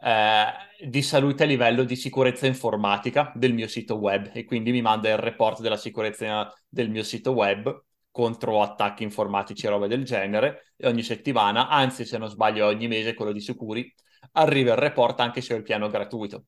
eh, 0.02 0.46
di 0.88 1.02
salute 1.02 1.44
a 1.44 1.46
livello 1.46 1.84
di 1.84 1.96
sicurezza 1.96 2.46
informatica 2.46 3.32
del 3.34 3.52
mio 3.54 3.68
sito 3.68 3.96
web 3.96 4.30
e 4.34 4.44
quindi 4.44 4.70
mi 4.72 4.82
manda 4.82 5.10
il 5.10 5.18
report 5.18 5.60
della 5.60 5.76
sicurezza 5.76 6.52
del 6.68 6.90
mio 6.90 7.02
sito 7.02 7.32
web 7.32 7.84
contro 8.10 8.62
attacchi 8.62 9.02
informatici 9.02 9.66
e 9.66 9.70
robe 9.70 9.88
del 9.88 10.04
genere 10.04 10.72
e 10.76 10.86
ogni 10.86 11.02
settimana, 11.02 11.68
anzi 11.68 12.04
se 12.04 12.16
non 12.18 12.28
sbaglio 12.28 12.66
ogni 12.66 12.86
mese 12.88 13.14
quello 13.14 13.32
di 13.32 13.40
Sicuri, 13.40 13.92
arriva 14.32 14.72
il 14.72 14.78
report 14.78 15.18
anche 15.20 15.40
se 15.40 15.52
ho 15.54 15.56
il 15.56 15.62
piano 15.64 15.88
gratuito. 15.88 16.44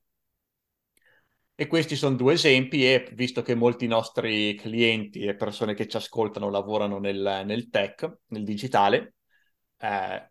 E 1.59 1.67
questi 1.67 1.97
sono 1.97 2.17
due 2.17 2.35
esempi 2.35 2.85
e 2.87 3.11
visto 3.15 3.43
che 3.43 3.55
molti 3.55 3.87
nostri 3.87 4.55
clienti 4.57 5.21
e 5.23 5.35
persone 5.37 5.75
che 5.75 5.89
ci 5.89 5.97
ascoltano 5.97 6.51
lavorano 6.51 6.99
nel, 6.99 7.43
nel 7.47 7.69
tech, 7.71 8.19
nel 8.29 8.45
digitale, 8.45 9.16
eh, 9.79 10.31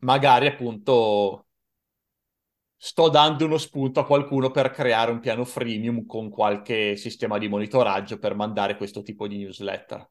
magari 0.00 0.46
appunto 0.46 1.46
sto 2.76 3.08
dando 3.08 3.44
uno 3.44 3.58
spunto 3.58 4.00
a 4.00 4.06
qualcuno 4.06 4.50
per 4.50 4.70
creare 4.70 5.10
un 5.10 5.20
piano 5.20 5.44
freemium 5.44 6.06
con 6.06 6.30
qualche 6.30 6.96
sistema 6.96 7.36
di 7.36 7.48
monitoraggio 7.48 8.18
per 8.18 8.34
mandare 8.34 8.76
questo 8.76 9.02
tipo 9.02 9.26
di 9.26 9.38
newsletter. 9.38 10.08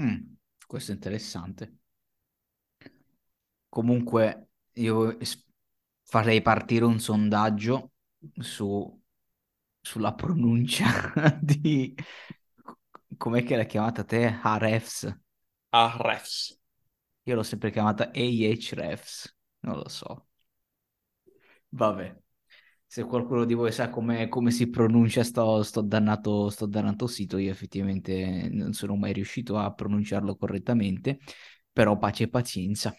Mm, 0.00 0.34
questo 0.66 0.90
è 0.92 0.94
interessante. 0.94 1.76
Comunque 3.68 4.48
io 4.74 5.16
farei 6.02 6.40
partire 6.42 6.84
un 6.84 6.98
sondaggio 6.98 7.92
su, 8.38 9.02
sulla 9.80 10.14
pronuncia 10.14 11.14
di... 11.40 11.94
Com'è 13.16 13.44
che 13.44 13.56
l'hai 13.56 13.66
chiamata 13.66 14.04
te? 14.04 14.38
Arefs. 14.42 15.18
Arefs. 15.70 16.58
Io 17.28 17.34
l'ho 17.34 17.42
sempre 17.42 17.70
chiamata 17.70 18.10
Ahrefs, 18.14 19.36
non 19.60 19.76
lo 19.76 19.88
so. 19.88 20.28
Vabbè, 21.70 22.16
se 22.86 23.04
qualcuno 23.04 23.44
di 23.44 23.54
voi 23.54 23.72
sa 23.72 23.90
come, 23.90 24.28
come 24.28 24.50
si 24.52 24.70
pronuncia 24.70 25.24
sto, 25.24 25.62
sto, 25.64 25.80
dannato, 25.82 26.48
sto 26.50 26.66
dannato 26.66 27.06
sito, 27.08 27.38
io 27.38 27.50
effettivamente 27.50 28.48
non 28.50 28.72
sono 28.72 28.94
mai 28.96 29.12
riuscito 29.12 29.58
a 29.58 29.72
pronunciarlo 29.72 30.36
correttamente, 30.36 31.18
però 31.72 31.98
pace 31.98 32.24
e 32.24 32.28
pazienza. 32.28 32.94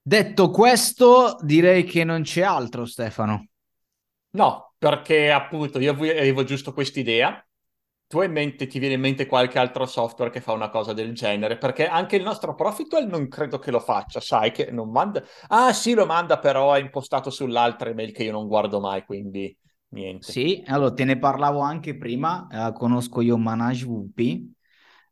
Detto 0.00 0.50
questo, 0.50 1.38
direi 1.42 1.84
che 1.84 2.04
non 2.04 2.22
c'è 2.22 2.42
altro, 2.42 2.84
Stefano. 2.86 3.48
No, 4.30 4.74
perché 4.78 5.32
appunto 5.32 5.80
io 5.80 5.92
avevo 5.92 6.44
giusto 6.44 6.72
quest'idea 6.72 7.44
tu 8.08 8.22
in 8.22 8.32
mente, 8.32 8.66
ti 8.66 8.78
viene 8.78 8.94
in 8.94 9.00
mente 9.00 9.26
qualche 9.26 9.58
altro 9.58 9.84
software 9.84 10.30
che 10.30 10.40
fa 10.40 10.52
una 10.52 10.70
cosa 10.70 10.94
del 10.94 11.12
genere? 11.12 11.58
Perché 11.58 11.86
anche 11.86 12.16
il 12.16 12.22
nostro 12.22 12.54
Profitwell 12.54 13.06
non 13.06 13.28
credo 13.28 13.58
che 13.58 13.70
lo 13.70 13.80
faccia, 13.80 14.18
sai 14.18 14.50
che 14.50 14.70
non 14.70 14.90
manda... 14.90 15.22
Ah 15.48 15.74
sì, 15.74 15.92
lo 15.92 16.06
manda 16.06 16.38
però 16.38 16.72
è 16.72 16.80
impostato 16.80 17.28
sull'altra 17.28 17.90
email 17.90 18.12
che 18.12 18.24
io 18.24 18.32
non 18.32 18.46
guardo 18.46 18.80
mai, 18.80 19.04
quindi 19.04 19.54
niente. 19.88 20.32
Sì, 20.32 20.64
allora 20.66 20.94
te 20.94 21.04
ne 21.04 21.18
parlavo 21.18 21.60
anche 21.60 21.98
prima, 21.98 22.46
eh, 22.50 22.72
conosco 22.72 23.20
io 23.20 23.36
Manage 23.36 23.84
VP, 23.84 24.42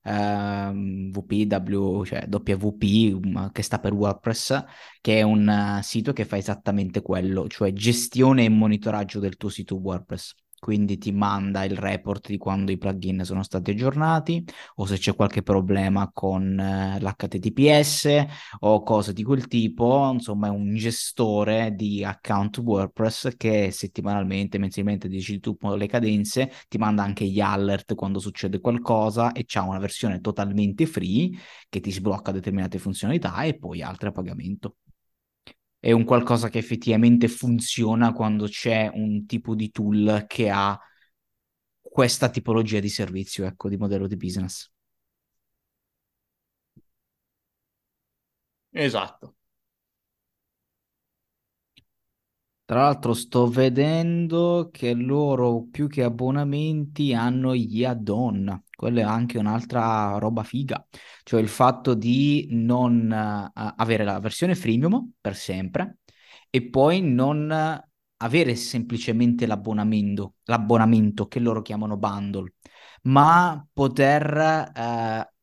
ehm, 0.05 1.11
VPW, 1.11 2.03
cioè 2.05 2.27
WP, 2.31 3.53
che 3.53 3.63
sta 3.63 3.79
per 3.79 3.93
WordPress, 3.93 4.65
che 5.03 5.19
è 5.19 5.23
un 5.23 5.47
uh, 5.47 5.83
sito 5.83 6.15
che 6.15 6.25
fa 6.25 6.39
esattamente 6.39 7.03
quello, 7.03 7.47
cioè 7.47 7.75
gestione 7.75 8.45
e 8.45 8.49
monitoraggio 8.49 9.21
del 9.21 9.37
tuo 9.37 9.51
sito 9.51 9.77
WordPress 9.77 10.35
quindi 10.67 10.99
ti 10.99 11.13
manda 11.13 11.63
il 11.63 11.77
report 11.77 12.27
di 12.27 12.39
quando 12.39 12.73
i 12.73 12.77
plugin 12.77 13.23
sono 13.23 13.45
stati 13.45 13.71
aggiornati 13.71 14.45
o 14.77 14.85
se 14.85 14.99
c'è 14.99 15.15
qualche 15.15 15.45
problema 15.45 16.11
con 16.13 16.59
eh, 16.59 16.99
l'HTTPS 16.99 18.27
o 18.61 18.83
cose 18.83 19.13
di 19.13 19.23
quel 19.23 19.47
tipo, 19.47 20.11
insomma 20.13 20.49
è 20.49 20.51
un 20.51 20.75
gestore 20.75 21.73
di 21.77 22.03
account 22.03 22.59
WordPress 22.59 23.37
che 23.37 23.71
settimanalmente, 23.71 24.59
mensilmente 24.59 25.09
decidi 25.09 25.39
tu 25.39 25.57
le 25.61 25.87
cadenze, 25.87 26.51
ti 26.67 26.79
manda 26.79 27.05
anche 27.05 27.27
gli 27.27 27.39
alert 27.39 27.95
quando 27.95 28.19
succede 28.19 28.59
qualcosa 28.59 29.31
e 29.31 29.45
c'ha 29.47 29.63
una 29.63 29.79
versione 29.79 30.21
totalmente 30.21 30.85
free 30.87 31.31
che 31.69 31.79
ti 31.79 31.93
sblocca 31.93 32.33
determinate 32.33 32.79
funzionalità 32.81 33.41
e 33.45 33.57
poi 33.57 33.83
altre 33.83 34.09
a 34.09 34.13
pagamento 34.13 34.79
è 35.79 35.93
un 35.93 36.05
qualcosa 36.05 36.49
che 36.49 36.59
effettivamente 36.59 37.29
funziona 37.29 38.13
quando 38.13 38.47
c'è 38.47 38.91
un 38.93 39.27
tipo 39.27 39.55
di 39.55 39.71
tool 39.71 40.25
che 40.27 40.51
ha 40.51 40.79
questa 41.81 42.29
tipologia 42.29 42.81
di 42.81 42.89
servizio, 42.91 43.47
ecco, 43.47 43.69
di 43.71 43.77
modello 43.79 44.07
di 44.07 44.17
business. 44.17 44.71
Esatto. 48.73 49.35
Tra 52.65 52.83
l'altro 52.83 53.13
sto 53.15 53.49
vedendo 53.49 54.69
che 54.73 54.93
loro 54.95 55.67
più 55.71 55.89
che 55.89 56.03
abbonamenti 56.05 57.13
hanno 57.15 57.55
gli 57.57 57.85
add-on, 57.85 58.63
quella 58.77 59.01
è 59.01 59.05
anche 59.05 59.39
un'altra 59.39 60.19
roba 60.19 60.45
figa, 60.45 60.87
cioè 61.25 61.41
il 61.41 61.49
fatto 61.49 61.95
di 61.95 62.47
non 62.51 63.11
uh, 63.11 63.73
avere 63.77 64.05
la 64.05 64.21
versione 64.21 64.55
freemium 64.55 65.13
per 65.21 65.35
sempre 65.35 65.99
e 66.51 66.69
poi 66.69 67.01
non 67.01 67.51
avere 68.19 68.55
semplicemente 68.55 69.47
l'abbonamento, 69.47 70.35
l'abbonamento 70.45 71.27
che 71.27 71.41
loro 71.41 71.63
chiamano 71.63 71.97
bundle, 71.97 72.53
ma 73.03 73.67
poter 73.73 74.73
uh, 74.75 75.35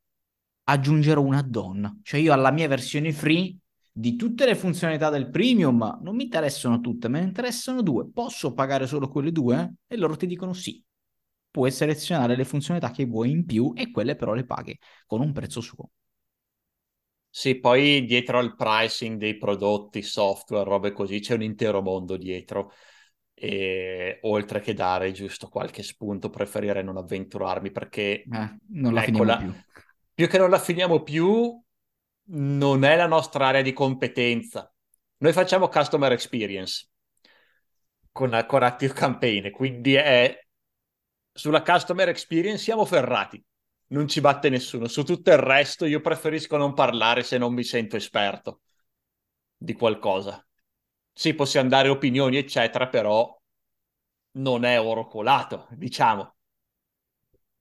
aggiungere 0.63 1.19
un 1.19 1.33
add-on, 1.33 1.99
cioè 2.03 2.19
io 2.19 2.33
alla 2.33 2.51
mia 2.51 2.67
versione 2.67 3.11
free 3.11 3.57
di 3.91 4.15
tutte 4.15 4.45
le 4.45 4.55
funzionalità 4.55 5.09
del 5.09 5.29
premium, 5.29 5.99
non 6.01 6.15
mi 6.15 6.23
interessano 6.23 6.79
tutte, 6.79 7.07
me 7.09 7.19
ne 7.19 7.25
interessano 7.27 7.83
due. 7.83 8.09
Posso 8.09 8.53
pagare 8.53 8.87
solo 8.87 9.07
quelle 9.07 9.31
due? 9.31 9.75
E 9.87 9.97
loro 9.97 10.15
ti 10.15 10.25
dicono 10.25 10.53
sì. 10.53 10.83
Puoi 11.53 11.69
selezionare 11.69 12.35
le 12.35 12.45
funzionalità 12.45 12.89
che 12.89 13.05
vuoi 13.05 13.29
in 13.29 13.45
più 13.45 13.73
e 13.75 13.91
quelle 13.91 14.15
però 14.15 14.33
le 14.33 14.43
paghi 14.43 14.75
con 15.05 15.21
un 15.21 15.31
prezzo 15.33 15.61
suo. 15.61 15.91
Sì, 17.29 17.59
poi 17.59 18.05
dietro 18.05 18.39
al 18.39 18.55
pricing 18.55 19.19
dei 19.19 19.37
prodotti, 19.37 20.01
software, 20.01 20.67
robe 20.67 20.93
così, 20.93 21.19
c'è 21.19 21.35
un 21.35 21.43
intero 21.43 21.83
mondo 21.83 22.17
dietro. 22.17 22.71
E 23.35 24.17
oltre 24.23 24.61
che 24.61 24.73
dare 24.73 25.11
giusto 25.11 25.47
qualche 25.47 25.83
spunto, 25.83 26.31
preferirei 26.31 26.83
non 26.83 26.97
avventurarmi 26.97 27.69
perché 27.69 28.23
eh, 28.23 28.57
non 28.69 28.95
la 28.95 29.03
ecco, 29.03 29.11
finiamo 29.11 29.23
la... 29.23 29.37
più. 29.37 29.53
Più 30.11 30.27
che 30.27 30.37
non 30.39 30.49
la 30.49 30.59
finiamo 30.59 31.03
più, 31.03 31.63
non 32.29 32.83
è 32.83 32.95
la 32.95 33.07
nostra 33.07 33.45
area 33.45 33.61
di 33.61 33.73
competenza. 33.73 34.73
Noi 35.17 35.33
facciamo 35.33 35.67
customer 35.67 36.11
experience 36.13 36.89
con, 38.11 38.43
con 38.47 38.63
Active 38.63 38.93
Campaign, 38.93 39.51
quindi 39.51 39.93
è 39.93 40.42
sulla 41.33 41.61
customer 41.61 42.09
experience 42.09 42.63
siamo 42.63 42.85
ferrati. 42.85 43.43
Non 43.87 44.07
ci 44.07 44.21
batte 44.21 44.49
nessuno. 44.49 44.87
Su 44.87 45.03
tutto 45.03 45.31
il 45.31 45.37
resto 45.37 45.85
io 45.85 45.99
preferisco 46.01 46.57
non 46.57 46.73
parlare 46.73 47.23
se 47.23 47.37
non 47.37 47.53
mi 47.53 47.63
sento 47.63 47.95
esperto 47.95 48.61
di 49.57 49.73
qualcosa. 49.73 50.45
Sì, 51.11 51.33
possiamo 51.33 51.69
dare 51.69 51.89
opinioni, 51.89 52.37
eccetera, 52.37 52.87
però 52.87 53.39
non 54.35 54.63
è 54.63 54.79
oro 54.79 55.05
colato, 55.05 55.67
diciamo 55.71 56.35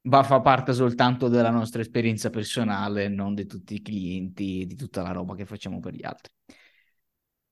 va, 0.02 0.22
fa 0.22 0.40
parte 0.40 0.72
soltanto 0.72 1.28
della 1.28 1.50
nostra 1.50 1.80
esperienza 1.82 2.30
personale, 2.30 3.08
non 3.08 3.34
di 3.34 3.46
tutti 3.46 3.74
i 3.74 3.82
clienti, 3.82 4.66
di 4.66 4.74
tutta 4.74 5.02
la 5.02 5.12
roba 5.12 5.34
che 5.34 5.46
facciamo 5.46 5.80
per 5.80 5.94
gli 5.94 6.04
altri. 6.04 6.32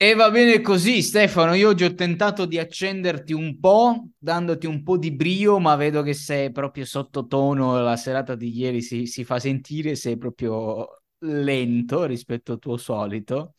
E 0.03 0.15
va 0.15 0.31
bene 0.31 0.63
così, 0.63 1.03
Stefano. 1.03 1.53
Io 1.53 1.69
oggi 1.69 1.85
ho 1.85 1.93
tentato 1.93 2.47
di 2.47 2.59
accenderti 2.59 3.35
un 3.35 3.61
po', 3.61 4.09
dandoti 4.17 4.67
un 4.67 4.83
po' 4.83 4.97
di 4.97 5.13
brio, 5.13 5.59
ma 5.59 5.77
vedo 5.77 6.01
che 6.01 6.15
sei 6.15 6.51
proprio 6.51 6.87
sottotono. 6.87 7.79
La 7.83 7.97
serata 7.97 8.35
di 8.35 8.49
ieri 8.49 8.81
si, 8.81 9.05
si 9.05 9.25
fa 9.25 9.39
sentire, 9.39 9.97
sei 9.97 10.17
proprio 10.17 11.03
lento 11.19 12.07
rispetto 12.07 12.53
al 12.53 12.59
tuo 12.61 12.79
solito. 12.79 13.53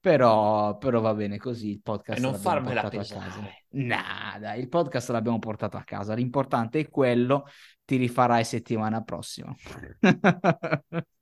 Però, 0.00 0.78
però, 0.78 1.00
va 1.00 1.12
bene 1.12 1.36
così, 1.36 1.72
il 1.72 1.82
podcast 1.82 2.18
e 2.18 2.22
non 2.22 2.36
farmela 2.36 2.88
pesare. 2.88 3.66
Nada, 3.72 4.54
il 4.54 4.70
podcast 4.70 5.10
l'abbiamo 5.10 5.40
portato 5.40 5.76
a 5.76 5.84
casa. 5.84 6.14
L'importante 6.14 6.80
è 6.80 6.88
quello, 6.88 7.44
ti 7.84 7.96
rifarai 7.96 8.44
settimana 8.44 9.02
prossima. 9.02 9.54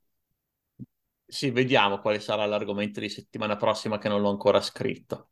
sì, 1.31 1.51
vediamo 1.51 1.99
quale 2.01 2.21
sarà 2.21 2.45
l'argomento 2.47 3.01
di 3.01 3.09
settimana 3.09 3.57
prossima 3.57 3.99
che 3.99 4.09
non 4.09 4.21
l'ho 4.21 4.31
ancora 4.31 4.61
scritto. 4.61 5.31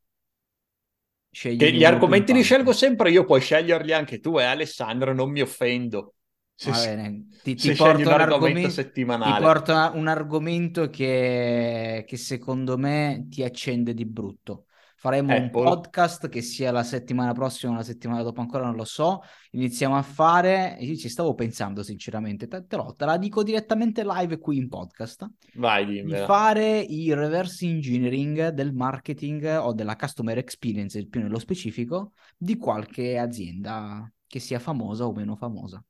Che 1.56 1.72
gli 1.72 1.84
argomenti 1.84 2.32
li 2.32 2.42
scelgo 2.42 2.72
sempre 2.72 3.10
io, 3.10 3.24
puoi 3.24 3.40
sceglierli 3.40 3.92
anche 3.92 4.20
tu, 4.20 4.38
eh, 4.38 4.44
Alessandro, 4.44 5.12
non 5.12 5.30
mi 5.30 5.40
offendo. 5.40 6.14
Se, 6.54 6.70
bene, 6.70 7.38
ti, 7.42 7.56
ti 7.56 7.74
porto 7.74 8.08
un 8.10 8.20
argomento 8.20 8.68
settimanale. 8.68 9.34
Ti 9.34 9.42
porto 9.42 9.72
un 9.94 10.06
argomento 10.06 10.88
che, 10.88 12.04
che 12.06 12.16
secondo 12.16 12.78
me 12.78 13.26
ti 13.28 13.42
accende 13.42 13.92
di 13.92 14.04
brutto. 14.06 14.66
Faremo 15.00 15.32
Apple. 15.32 15.44
un 15.44 15.50
podcast 15.50 16.28
che 16.28 16.42
sia 16.42 16.72
la 16.72 16.82
settimana 16.82 17.32
prossima 17.32 17.70
o 17.70 17.76
la 17.76 17.84
settimana 17.84 18.24
dopo, 18.24 18.40
ancora 18.40 18.64
non 18.64 18.74
lo 18.74 18.82
so. 18.84 19.22
Iniziamo 19.52 19.96
a 19.96 20.02
fare. 20.02 20.76
Io 20.80 20.96
ci 20.96 21.08
stavo 21.08 21.34
pensando, 21.34 21.84
sinceramente. 21.84 22.48
Te, 22.48 22.66
te, 22.66 22.74
lo, 22.74 22.92
te 22.94 23.04
la 23.04 23.16
dico 23.16 23.44
direttamente 23.44 24.02
live 24.02 24.40
qui 24.40 24.56
in 24.56 24.68
podcast. 24.68 25.24
Vai, 25.54 25.86
dimmi. 25.86 26.14
Di 26.14 26.16
fare 26.24 26.80
il 26.80 27.14
reverse 27.14 27.64
engineering 27.64 28.48
del 28.48 28.72
marketing 28.72 29.44
o 29.60 29.72
della 29.72 29.94
customer 29.94 30.36
experience, 30.36 31.06
più 31.06 31.22
nello 31.22 31.38
specifico, 31.38 32.14
di 32.36 32.56
qualche 32.56 33.18
azienda 33.18 34.12
che 34.26 34.40
sia 34.40 34.58
famosa 34.58 35.06
o 35.06 35.12
meno 35.12 35.36
famosa. 35.36 35.80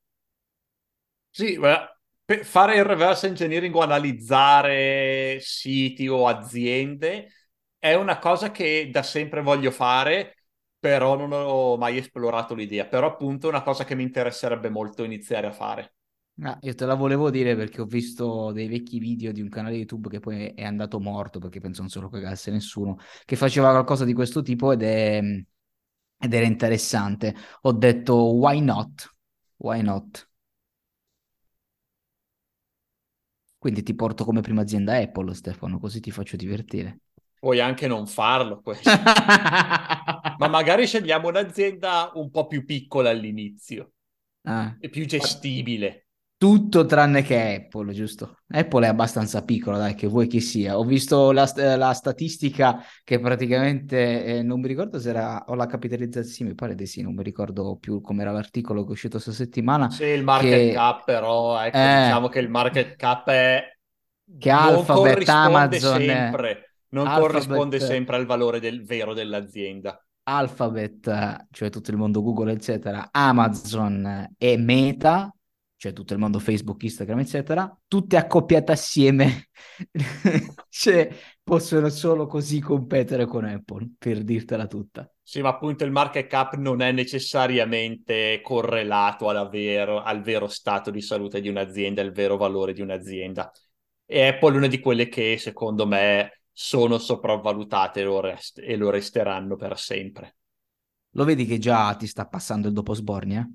Sì, 1.31 1.57
beh, 1.57 2.43
fare 2.43 2.75
il 2.75 2.83
reverse 2.83 3.25
engineering 3.25 3.73
o 3.73 3.81
analizzare 3.81 5.39
siti 5.41 6.07
o 6.07 6.27
aziende 6.27 7.31
è 7.79 7.93
una 7.95 8.19
cosa 8.19 8.51
che 8.51 8.89
da 8.91 9.03
sempre 9.03 9.41
voglio 9.41 9.71
fare, 9.71 10.35
però 10.79 11.15
non 11.17 11.31
ho 11.33 11.77
mai 11.77 11.97
esplorato 11.97 12.53
l'idea. 12.55 12.85
Però 12.85 13.07
appunto 13.07 13.47
è 13.47 13.49
una 13.49 13.63
cosa 13.63 13.83
che 13.85 13.95
mi 13.95 14.03
interesserebbe 14.03 14.69
molto 14.69 15.03
iniziare 15.03 15.47
a 15.47 15.51
fare. 15.51 15.93
Ah, 16.41 16.57
io 16.61 16.73
te 16.73 16.85
la 16.85 16.93
volevo 16.93 17.29
dire 17.29 17.53
perché 17.57 17.81
ho 17.81 17.85
visto 17.85 18.53
dei 18.53 18.69
vecchi 18.69 18.97
video 18.97 19.33
di 19.33 19.41
un 19.41 19.49
canale 19.49 19.75
YouTube 19.75 20.07
che 20.07 20.21
poi 20.21 20.47
è 20.55 20.63
andato 20.63 20.97
morto 21.01 21.37
perché 21.39 21.59
penso 21.59 21.81
non 21.81 21.89
se 21.89 21.99
lo 21.99 22.07
cagasse 22.07 22.49
nessuno, 22.49 22.97
che 23.25 23.35
faceva 23.35 23.71
qualcosa 23.71 24.05
di 24.05 24.13
questo 24.13 24.41
tipo 24.41 24.71
ed, 24.71 24.81
è, 24.81 25.19
ed 26.17 26.33
era 26.33 26.45
interessante. 26.45 27.35
Ho 27.63 27.73
detto 27.73 28.15
why 28.35 28.61
not? 28.61 29.13
Why 29.57 29.81
not? 29.81 30.29
Quindi 33.57 33.83
ti 33.83 33.93
porto 33.93 34.25
come 34.25 34.41
prima 34.41 34.61
azienda 34.63 34.97
Apple, 34.97 35.33
Stefano, 35.33 35.77
così 35.79 35.99
ti 35.99 36.09
faccio 36.11 36.35
divertire. 36.35 37.01
Puoi 37.39 37.59
anche 37.59 37.87
non 37.87 38.05
farlo 38.05 38.61
questo. 38.61 38.89
Ma 40.37 40.47
magari 40.47 40.85
scegliamo 40.85 41.29
un'azienda 41.29 42.11
un 42.15 42.29
po' 42.29 42.47
più 42.47 42.65
piccola 42.65 43.09
all'inizio. 43.09 43.93
Ah. 44.43 44.75
E 44.79 44.89
più 44.89 45.05
gestibile 45.05 46.09
tutto 46.39 46.85
tranne 46.85 47.21
che 47.21 47.65
Apple, 47.65 47.91
giusto? 47.91 48.37
Apple 48.47 48.85
è 48.85 48.89
abbastanza 48.89 49.43
piccola, 49.43 49.77
dai, 49.77 49.93
che 49.93 50.07
vuoi 50.07 50.27
che 50.27 50.39
sia. 50.39 50.77
Ho 50.77 50.85
visto 50.85 51.33
la, 51.33 51.51
la 51.75 51.91
statistica 51.91 52.81
che 53.03 53.19
praticamente, 53.19 54.23
eh, 54.23 54.41
non 54.41 54.61
mi 54.61 54.69
ricordo 54.69 55.01
se 55.01 55.09
era, 55.09 55.43
o 55.47 55.55
la 55.55 55.65
capitalizzazione, 55.65 56.51
mi 56.51 56.55
pare 56.55 56.75
di 56.75 56.85
sì, 56.85 57.01
non 57.01 57.13
mi 57.13 57.23
ricordo 57.23 57.75
più 57.75 57.99
com'era 57.99 58.31
l'articolo 58.31 58.83
che 58.83 58.87
è 58.87 58.91
uscito 58.91 59.19
questa 59.19 59.33
settimana. 59.33 59.89
Sì, 59.89 60.05
il 60.05 60.23
market 60.23 60.67
che... 60.67 60.71
cap 60.71 61.03
però, 61.03 61.61
ecco, 61.61 61.77
eh, 61.77 62.03
diciamo 62.03 62.29
che 62.29 62.39
il 62.39 62.49
market 62.49 62.95
cap 62.95 63.27
è... 63.27 63.61
Che 64.37 64.49
Alphabet, 64.49 65.27
Amazon... 65.27 65.99
Sempre, 65.99 66.68
non 66.89 67.07
Alphabet... 67.07 67.31
corrisponde 67.31 67.79
sempre 67.79 68.15
al 68.15 68.25
valore 68.25 68.59
del 68.59 68.83
vero 68.83 69.13
dell'azienda. 69.13 70.03
Alphabet, 70.23 71.47
cioè 71.51 71.69
tutto 71.69 71.91
il 71.91 71.97
mondo 71.97 72.21
Google, 72.21 72.51
eccetera, 72.51 73.09
Amazon 73.11 74.33
e 74.37 74.57
Meta 74.57 75.33
cioè 75.79 75.93
tutto 75.93 76.11
il 76.11 76.19
mondo 76.19 76.39
Facebook, 76.39 76.83
Instagram, 76.83 77.19
eccetera, 77.19 77.79
tutte 77.87 78.17
accoppiate 78.17 78.73
assieme, 78.73 79.47
cioè 80.67 81.09
possono 81.41 81.87
solo 81.87 82.27
così 82.27 82.59
competere 82.59 83.25
con 83.25 83.45
Apple, 83.45 83.91
per 83.97 84.23
dirtela 84.23 84.67
tutta. 84.67 85.09
Sì, 85.23 85.39
ma 85.39 85.47
appunto 85.47 85.85
il 85.85 85.91
market 85.91 86.27
cap 86.27 86.55
non 86.55 86.81
è 86.81 86.91
necessariamente 86.91 88.41
correlato 88.43 89.27
vero, 89.49 90.01
al 90.01 90.21
vero 90.21 90.47
stato 90.47 90.91
di 90.91 90.99
salute 90.99 91.39
di 91.39 91.47
un'azienda, 91.47 92.01
al 92.01 92.11
vero 92.11 92.35
valore 92.35 92.73
di 92.73 92.81
un'azienda. 92.81 93.49
E 94.05 94.27
Apple 94.27 94.55
è 94.55 94.57
una 94.57 94.67
di 94.67 94.81
quelle 94.81 95.07
che 95.07 95.37
secondo 95.37 95.87
me 95.87 96.38
sono 96.51 96.97
sopravvalutate 96.97 98.01
e 98.01 98.03
lo, 98.03 98.19
rest- 98.19 98.59
e 98.59 98.75
lo 98.75 98.89
resteranno 98.89 99.55
per 99.55 99.77
sempre. 99.79 100.35
Lo 101.11 101.23
vedi 101.23 101.45
che 101.45 101.59
già 101.59 101.95
ti 101.95 102.07
sta 102.07 102.25
passando 102.25 102.67
il 102.67 102.73
dopo 102.73 102.95
Sbornia? 102.95 103.47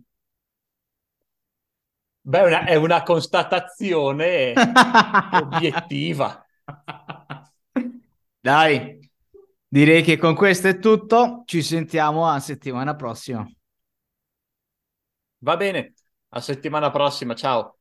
Beh, 2.26 2.38
è 2.40 2.44
una, 2.46 2.64
è 2.64 2.74
una 2.76 3.02
constatazione 3.02 4.54
obiettiva. 5.32 6.44
Dai, 8.40 8.98
direi 9.66 10.02
che 10.02 10.16
con 10.16 10.34
questo 10.34 10.68
è 10.68 10.78
tutto. 10.78 11.42
Ci 11.46 11.62
sentiamo 11.62 12.28
a 12.28 12.38
settimana 12.40 12.94
prossima. 12.94 13.46
Va 15.48 15.56
bene, 15.56 15.94
a 16.30 16.40
settimana 16.40 16.90
prossima, 16.90 17.34
ciao. 17.36 17.73